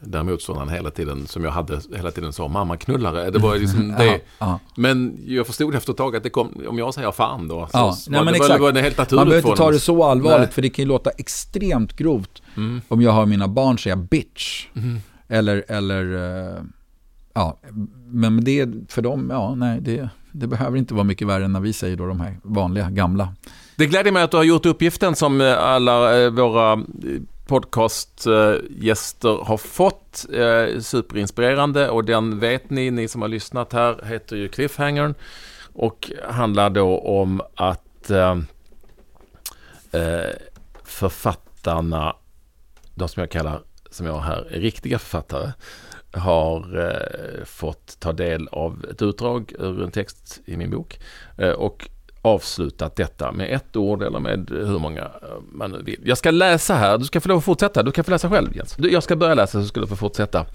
[0.00, 3.30] där motståndaren hela tiden, som jag hade hela tiden sa, mamma knullare.
[3.30, 4.20] Det var liksom det.
[4.38, 4.58] ja.
[4.76, 7.78] Men jag förstod efter ett tag att det kom, om jag säger fan då, så,
[7.78, 8.60] ja, nej, men det, exakt.
[8.60, 9.20] Var, det helt naturligt.
[9.20, 10.54] Man behöver inte ta det så allvarligt, nej.
[10.54, 12.80] för det kan ju låta extremt grovt mm.
[12.88, 14.66] om jag hör mina barn säga bitch.
[14.74, 14.98] Mm.
[15.28, 16.62] Eller, eller, uh,
[17.34, 17.58] ja,
[18.06, 21.60] men det för dem, ja, nej, det, det behöver inte vara mycket värre än när
[21.60, 23.34] vi säger då de här vanliga, gamla.
[23.76, 26.84] Det gläder mig att du har gjort uppgiften som alla eh, våra
[27.46, 30.26] podcastgäster har fått.
[30.32, 35.14] Eh, superinspirerande och den vet ni, ni som har lyssnat här, heter ju Cliffhangern
[35.72, 38.38] och handlar då om att eh,
[39.92, 40.30] eh,
[40.84, 42.16] författarna,
[42.94, 45.52] de som jag kallar, som jag har här, är riktiga författare,
[46.12, 51.00] har eh, fått ta del av ett utdrag ur en text i min bok.
[51.38, 51.88] Eh, och
[52.22, 55.08] avslutat detta med ett ord eller med hur många eh,
[55.52, 56.00] man nu vill.
[56.04, 58.56] Jag ska läsa här, du ska få lov att fortsätta, du kan få läsa själv
[58.56, 58.76] Jens.
[58.78, 60.46] Jag ska börja läsa så ska du få fortsätta.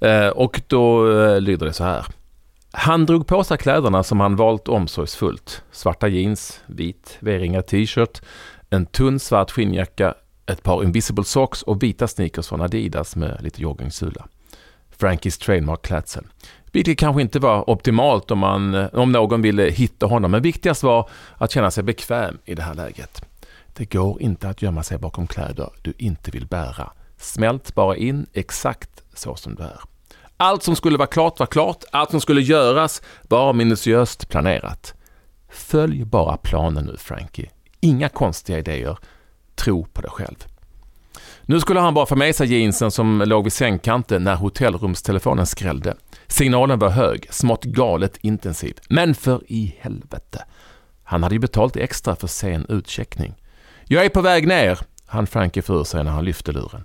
[0.00, 2.06] Eh, och då eh, lyder det så här.
[2.72, 5.62] Han drog på sig kläderna som han valt omsorgsfullt.
[5.70, 8.22] Svarta jeans, vit V-ringad t-shirt,
[8.70, 10.14] en tunn svart skinnjacka,
[10.46, 14.26] ett par invisible socks och vita sneakers från Adidas med lite joggingsula.
[14.90, 16.24] Frankies trademark klädsel.
[16.72, 21.08] Vilket kanske inte var optimalt om, man, om någon ville hitta honom, men viktigast var
[21.36, 23.22] att känna sig bekväm i det här läget.
[23.76, 26.90] Det går inte att gömma sig bakom kläder du inte vill bära.
[27.16, 29.80] Smält bara in exakt så som du är.
[30.36, 34.94] Allt som skulle vara klart var klart, allt som skulle göras var minutiöst planerat.
[35.48, 37.50] Följ bara planen nu Frankie.
[37.80, 38.98] Inga konstiga idéer.
[39.54, 40.46] Tro på dig själv.
[41.42, 45.94] Nu skulle han bara få med sig jeansen som låg vid sängkanten när hotellrumstelefonen skrällde.
[46.30, 48.78] Signalen var hög, smått galet intensiv.
[48.88, 50.44] Men för i helvete.
[51.04, 53.34] Han hade ju betalt extra för sen utcheckning.
[53.84, 56.84] Jag är på väg ner, han Frankie för sig när han lyfte luren.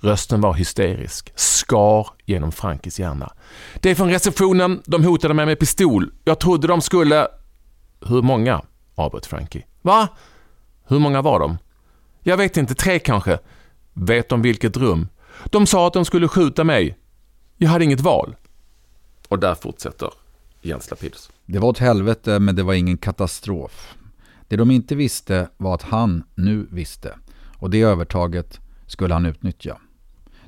[0.00, 3.32] Rösten var hysterisk, skar genom Frankis hjärna.
[3.80, 6.12] Det är från receptionen, de hotade mig med pistol.
[6.24, 7.28] Jag trodde de skulle...
[8.00, 8.62] Hur många?
[8.94, 9.62] avbröt Frankie.
[9.82, 10.08] Va?
[10.88, 11.58] Hur många var de?
[12.22, 13.38] Jag vet inte, tre kanske.
[13.92, 15.08] Vet de vilket rum?
[15.44, 16.98] De sa att de skulle skjuta mig.
[17.56, 18.36] Jag hade inget val.
[19.28, 20.10] Och där fortsätter
[20.60, 21.30] Jens Lapidus.
[21.46, 23.96] Det var ett helvete men det var ingen katastrof.
[24.48, 27.18] Det de inte visste var att han nu visste.
[27.58, 29.78] Och det övertaget skulle han utnyttja.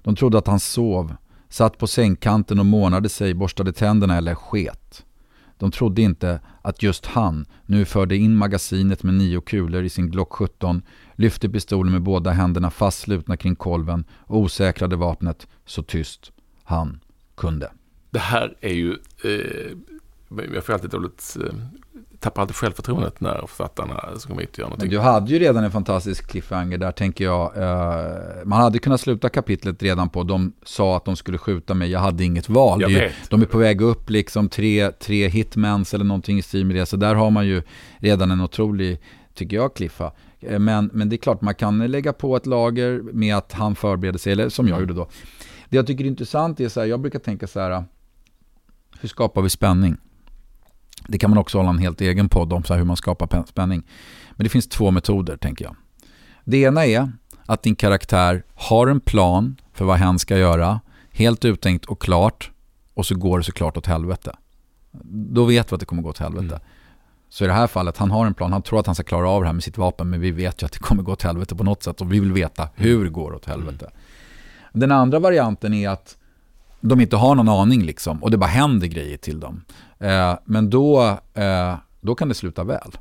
[0.02, 1.16] De trodde att han sov,
[1.48, 5.04] satt på sängkanten och månade sig, borstade tänderna eller sket.
[5.56, 10.10] De trodde inte att just han nu förde in magasinet med nio kulor i sin
[10.10, 10.82] Glock 17,
[11.14, 16.32] lyfte pistolen med båda händerna fastslutna kring kolven och osäkrade vapnet så tyst
[16.64, 17.00] han
[17.34, 17.70] kunde.
[18.10, 21.54] Det här är ju, eh, jag får alltid dåligt, eh,
[22.18, 24.88] tappar alltid självförtroendet när författarna ska komma hit och göra någonting.
[24.88, 27.56] Men du hade ju redan en fantastisk cliffhanger där tänker jag.
[27.56, 31.90] Eh, man hade kunnat sluta kapitlet redan på, de sa att de skulle skjuta mig,
[31.90, 32.82] jag hade inget val.
[32.82, 33.12] Jag vet.
[33.28, 36.86] De är på väg upp liksom tre, tre hitmans eller någonting i stil med det.
[36.86, 37.62] Så där har man ju
[37.98, 39.00] redan en otrolig,
[39.34, 40.12] tycker jag, cliffa.
[40.40, 43.76] Eh, men, men det är klart, man kan lägga på ett lager med att han
[43.76, 45.08] förbereder sig, eller som jag gjorde då.
[45.68, 47.84] Det jag tycker är intressant är så här, jag brukar tänka så här,
[49.00, 49.96] hur skapar vi spänning?
[51.08, 53.82] Det kan man också hålla en helt egen podd om, så hur man skapar spänning.
[54.30, 55.76] Men det finns två metoder, tänker jag.
[56.44, 57.12] Det ena är
[57.46, 60.80] att din karaktär har en plan för vad hen ska göra,
[61.10, 62.50] helt uttänkt och klart,
[62.94, 64.36] och så går det såklart åt helvete.
[65.12, 66.54] Då vet vi att det kommer gå åt helvete.
[66.54, 66.60] Mm.
[67.28, 69.28] Så i det här fallet, han har en plan, han tror att han ska klara
[69.30, 71.22] av det här med sitt vapen, men vi vet ju att det kommer gå åt
[71.22, 73.84] helvete på något sätt och vi vill veta hur det går åt helvete.
[73.84, 73.96] Mm.
[74.72, 76.17] Den andra varianten är att
[76.80, 79.64] de inte har någon aning liksom och det bara händer grejer till dem.
[79.98, 82.98] Eh, men då, eh, då kan det sluta väl.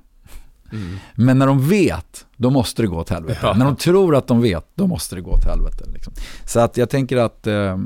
[0.72, 0.98] Mm.
[1.16, 3.40] Men när de vet, då måste det gå åt helvete.
[3.44, 3.54] Ja.
[3.54, 5.84] När de tror att de vet, då måste det gå åt helvete.
[5.94, 6.14] Liksom.
[6.46, 7.78] Så att jag tänker att eh,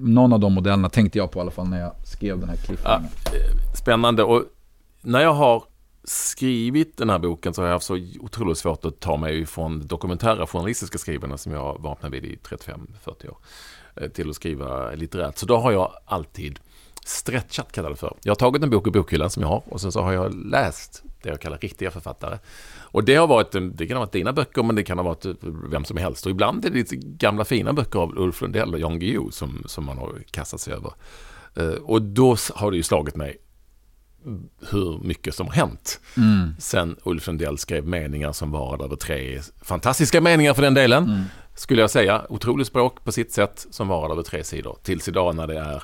[0.00, 2.56] någon av de modellerna tänkte jag på i alla fall när jag skrev den här
[2.56, 3.08] cliffhangern.
[3.24, 4.42] Ja, eh, spännande och
[5.02, 5.62] när jag har
[6.04, 9.86] skrivit den här boken så har jag haft så otroligt svårt att ta mig från
[9.86, 13.36] dokumentära journalistiska skrivande som jag vaknade vid i 35-40 år.
[13.96, 15.38] Eh, till att skriva litterärt.
[15.38, 16.58] Så då har jag alltid
[17.04, 18.16] stretchat kallar det för.
[18.22, 20.34] Jag har tagit en bok ur bokhyllan som jag har och sen så har jag
[20.34, 22.38] läst det jag kallar riktiga författare.
[22.76, 25.26] Och det har varit, det kan ha varit dina böcker men det kan ha varit
[25.70, 26.26] vem som helst.
[26.26, 29.62] Och ibland är det lite gamla fina böcker av Ulf Lundell och Jan Guillou som,
[29.66, 30.92] som man har kastat sig över.
[31.56, 33.36] Eh, och då har det ju slagit mig,
[34.70, 36.00] hur mycket som har hänt.
[36.16, 36.54] Mm.
[36.58, 41.24] Sen Ulf Lundell skrev meningar som varade över tre, fantastiska meningar för den delen, Mm.
[41.56, 42.26] Skulle jag säga.
[42.28, 44.78] Otroligt språk på sitt sätt som varade över tre sidor.
[44.82, 45.82] Tills idag när det är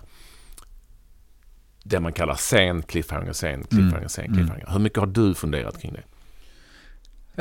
[1.84, 4.08] det man kallar sen cliffhanger, sen cliffhanger, Mm.
[4.08, 4.66] sen cliffhanger.
[4.72, 6.02] Hur mycket har du funderat kring det?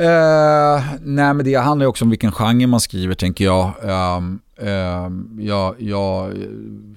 [0.04, 3.72] Eh, nej men det handlar ju också om vilken genre man skriver tänker jag.
[3.82, 6.32] Um, um, jag, jag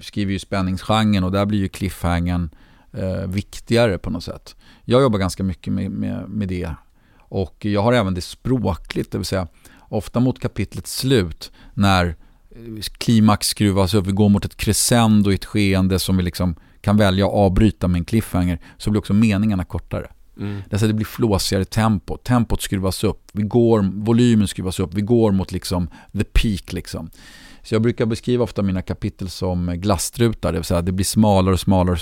[0.00, 2.50] skriver ju spänningsgenren och där blir ju cliffhangern
[2.92, 4.56] eh, viktigare på något sätt.
[4.84, 6.70] Jag jobbar ganska mycket med, med, med det.
[7.18, 9.48] Och jag har även det språkligt, det vill säga
[9.88, 12.06] ofta mot kapitlets slut när
[12.50, 16.54] eh, klimax skruvas upp, vi går mot ett crescendo i ett skeende som vi liksom
[16.80, 20.10] kan välja att avbryta med en cliffhanger, så blir också meningarna kortare.
[20.38, 20.62] Mm.
[20.70, 22.16] Därför det blir flåsigare tempo.
[22.16, 23.30] Tempot skruvas upp.
[23.32, 24.94] Vi går, volymen skruvas upp.
[24.94, 27.10] Vi går mot liksom the peak liksom.
[27.62, 30.52] Så jag brukar beskriva ofta mina kapitel som glasstrutar.
[30.52, 31.98] Det vill säga det blir smalare och smalare.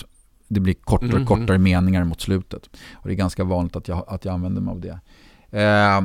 [0.48, 1.26] Det blir kortare och Mhm.
[1.26, 2.62] kortare meningar mot slutet.
[2.92, 5.00] Och det är ganska vanligt att jag, att jag använder mig av det.
[5.60, 6.02] Eh,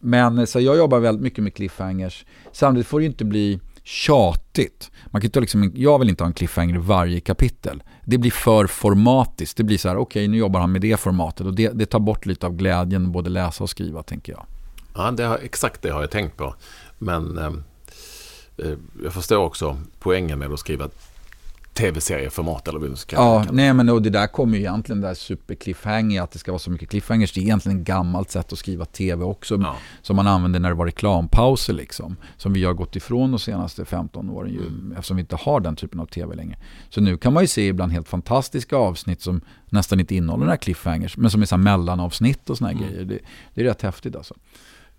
[0.00, 2.24] men eh, så jag jobbar väldigt mycket med cliffhangers.
[2.52, 4.90] Samtidigt får det ju inte bli tjatigt.
[5.06, 7.82] Man kan inte liksom, jag vill inte ha en cliffhanger i varje kapitel.
[8.04, 9.56] Det blir för formatiskt.
[9.56, 12.00] Det blir så här, okej nu jobbar han med det formatet och det, det tar
[12.00, 14.46] bort lite av glädjen både läsa och skriva tänker jag.
[14.94, 16.54] Ja, det har, exakt det har jag tänkt på.
[16.98, 17.62] Men ehm,
[18.58, 18.72] eh,
[19.04, 20.88] jag förstår också poängen med att skriva
[21.74, 23.52] tv-serieformat eller vad ska Ja, det.
[23.52, 26.58] nej men och det där kommer ju egentligen där super cliffhanger, att det ska vara
[26.58, 27.32] så mycket cliffhangers.
[27.32, 29.56] Det är egentligen ett gammalt sätt att skriva tv också.
[29.62, 29.76] Ja.
[30.02, 32.16] Som man använde när det var reklampauser liksom.
[32.36, 34.92] Som vi har gått ifrån de senaste 15 åren ju, Mm.
[34.96, 36.56] eftersom vi inte har den typen av tv längre.
[36.88, 39.40] Så nu kan man ju se ibland helt fantastiska avsnitt som
[39.70, 41.16] nästan inte innehåller några cliffhangers.
[41.16, 42.88] Men som är så här mellanavsnitt och såna här Mm.
[42.88, 43.04] grejer.
[43.04, 43.18] Det,
[43.54, 44.34] det är rätt häftigt alltså.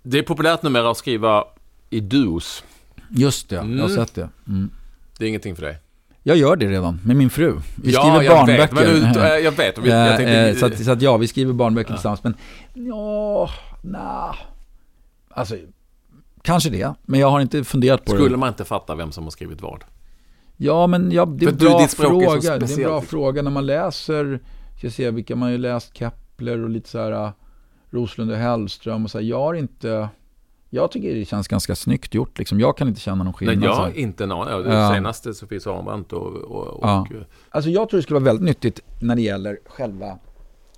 [0.04, 1.44] Det är populärt numera att skriva
[1.90, 2.64] i duos.
[3.10, 3.90] Just det, jag har Mm.
[3.96, 4.30] sett det.
[4.48, 4.70] Mm.
[5.18, 5.78] Det är ingenting för dig.
[6.24, 7.58] Jag gör det redan med min fru.
[7.76, 8.62] Vi ja, skriver jag barnböcker.
[8.62, 8.72] Vet,
[9.04, 9.78] men, du- jag vet.
[9.86, 11.96] Jag Eh, tänkte, eh, så, att, så att ja, vi skriver barnböcker Ja.
[11.98, 12.24] tillsammans.
[12.24, 12.36] Men
[12.74, 13.50] ja,
[13.84, 14.36] nah.
[15.30, 15.56] Alltså,
[16.42, 16.94] kanske det.
[17.06, 18.38] Men jag har inte funderat på skulle det.
[18.38, 19.84] man inte fatta vem som har skrivit vad?
[20.58, 22.58] Ja, men ja, det är en bra språk är fråga.
[22.58, 24.40] Det är en bra fråga när man läser,
[24.78, 27.32] ska jag se vilka man har läst, Kepler och lite så här
[27.90, 29.26] Roslund och Hellström och så här.
[29.26, 30.10] Jag har inte,
[30.74, 32.60] jag tycker det känns ganska snyggt gjort liksom.
[32.60, 33.64] Jag kan inte känna någon Nej, skillnad.
[33.70, 34.64] jag så har inte en aning.
[34.64, 34.94] Det Ja.
[34.94, 36.28] senaste Sofie Sarenbrant och...
[36.28, 37.08] och, och Ja.
[37.50, 40.18] Alltså jag tror det skulle vara väldigt nyttigt när det gäller själva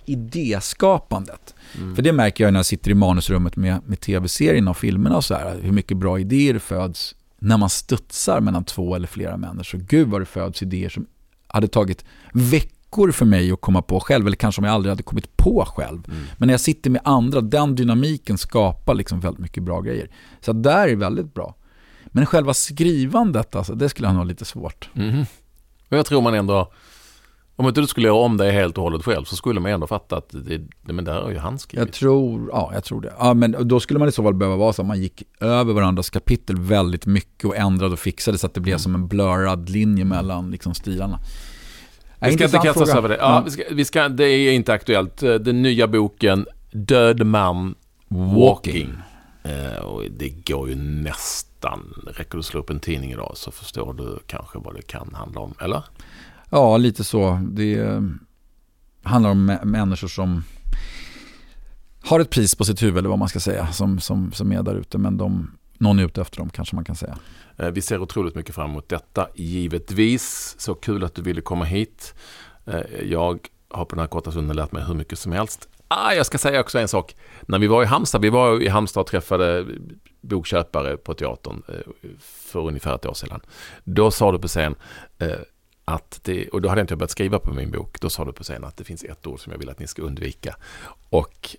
[0.04, 1.54] idéskapandet.
[1.76, 1.94] Mm.
[1.96, 5.24] För det märker jag när jag sitter i manusrummet med, med tv-serierna och filmerna och
[5.24, 9.78] så här, hur mycket bra idéer föds när man studsar mellan två eller flera människor.
[9.78, 11.06] Gud vad det föds idéer som
[11.46, 12.73] hade tagit veckor
[13.12, 16.02] för mig att komma på själv, eller kanske om jag aldrig hade kommit på själv.
[16.08, 16.24] Mm.
[16.36, 20.10] Men när jag sitter med andra, den dynamiken skapar liksom väldigt mycket bra grejer.
[20.40, 21.54] Så där är väldigt bra.
[22.06, 24.88] Men själva skrivandet, alltså, det skulle jag nog ha lite svårt.
[24.92, 25.26] Mhm.
[25.88, 26.72] Och jag tror man ändå...
[27.56, 29.86] Om inte du skulle göra om det helt och hållet själv så skulle man ändå
[29.86, 31.86] fatta att det, det, men där har ju han skrivit.
[31.86, 33.12] Jag tror, ja jag tror det.
[33.18, 35.72] Ja, men då skulle man i så fall behöva vara så att man gick över
[35.72, 39.70] varandras kapitel väldigt mycket och ändrade och fixade så att det blev som en blurrad
[39.70, 41.18] linje mellan liksom, stilarna.
[42.20, 43.16] Vi ska inte kasta oss över det.
[43.16, 45.16] Ja, vi ska, vi ska, det är inte aktuellt.
[45.20, 47.74] Den nya boken Död man
[48.08, 48.94] walking.
[49.42, 51.94] Eh, och det går ju nästan.
[52.16, 55.40] Räcker att slå upp en tidning idag så förstår du kanske vad det kan handla
[55.40, 55.54] om.
[55.60, 55.84] Eller?
[56.50, 57.40] Ja, lite så.
[57.50, 58.00] Det eh,
[59.02, 60.44] handlar om mä- människor som
[62.02, 64.62] har ett pris på sitt huvud eller vad man ska säga som, som, som är
[64.62, 67.18] där ute men de, någon är ute efter dem kanske man kan säga.
[67.56, 70.54] Eh, vi ser otroligt mycket fram emot detta, givetvis.
[70.58, 72.14] Så kul att du ville komma hit.
[72.66, 75.68] Eh, jag har på den här korta stunden lärt mig hur mycket som helst.
[75.88, 77.16] Ah, jag ska säga också en sak.
[77.42, 79.66] När vi var i Halmstad, vi var i Halmstad och träffade
[80.20, 83.40] bokköpare på teatern eh, för ungefär ett år sedan.
[83.84, 84.74] Då sa du på scen
[85.84, 88.32] att det, och då hade jag inte börjat skriva på min bok, då sa du
[88.32, 90.56] på scen att det finns ett ord som jag vill att ni ska undvika.
[91.10, 91.56] Och,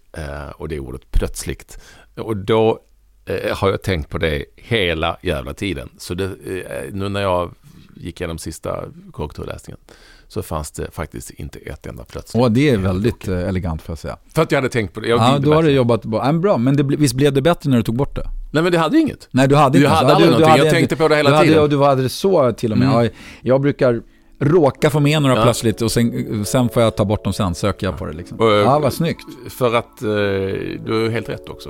[0.56, 1.80] och det är ordet plötsligt.
[2.16, 2.80] Och då
[3.26, 5.90] eh, har jag tänkt på det hela jävla tiden.
[5.98, 7.52] Så det, eh, nu när jag
[7.96, 9.80] gick igenom sista korrekturläsningen
[10.28, 12.44] så fanns det faktiskt inte ett enda plötsligt.
[12.44, 14.18] Och det är väldigt eh, elegant får jag säga.
[14.36, 15.08] För att jag hade tänkt på det.
[15.08, 16.26] Jag Ja, då har du jobbat bra.
[16.26, 18.28] Ja, bra, men det, visst blev det bättre när du tog bort det?
[18.52, 19.28] Nej men det hade ju inget.
[19.32, 19.96] Nej, du hade Du inte.
[19.96, 20.52] hade Så aldrig du någonting.
[20.52, 21.64] hade- Jag tänkte på det hela du hade, tiden.
[21.64, 22.88] Och du hade det så till och med.
[22.88, 23.04] Mm.
[23.06, 23.10] Ja,
[23.42, 24.02] jag brukar
[24.40, 25.44] råka få med några Ja.
[25.44, 28.40] plötsligt och sen, sen får jag ta bort dem sen, söker jag på det liksom.
[28.40, 29.26] Och, Ja, vad snyggt.
[29.50, 31.70] För att du har helt rätt också.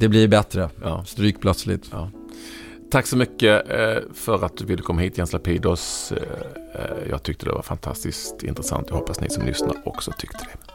[0.00, 0.70] Det blir bättre.
[0.82, 1.04] Ja.
[1.04, 1.90] Stryk plötsligt.
[2.90, 6.12] Tack så mycket eh, för att du ville komma hit Jens Lapidos.
[6.12, 6.22] Eh,
[6.74, 8.86] eh, Jag tyckte det var fantastiskt intressant.
[8.90, 10.69] Jag hoppas ni som lyssnar också tyckte det.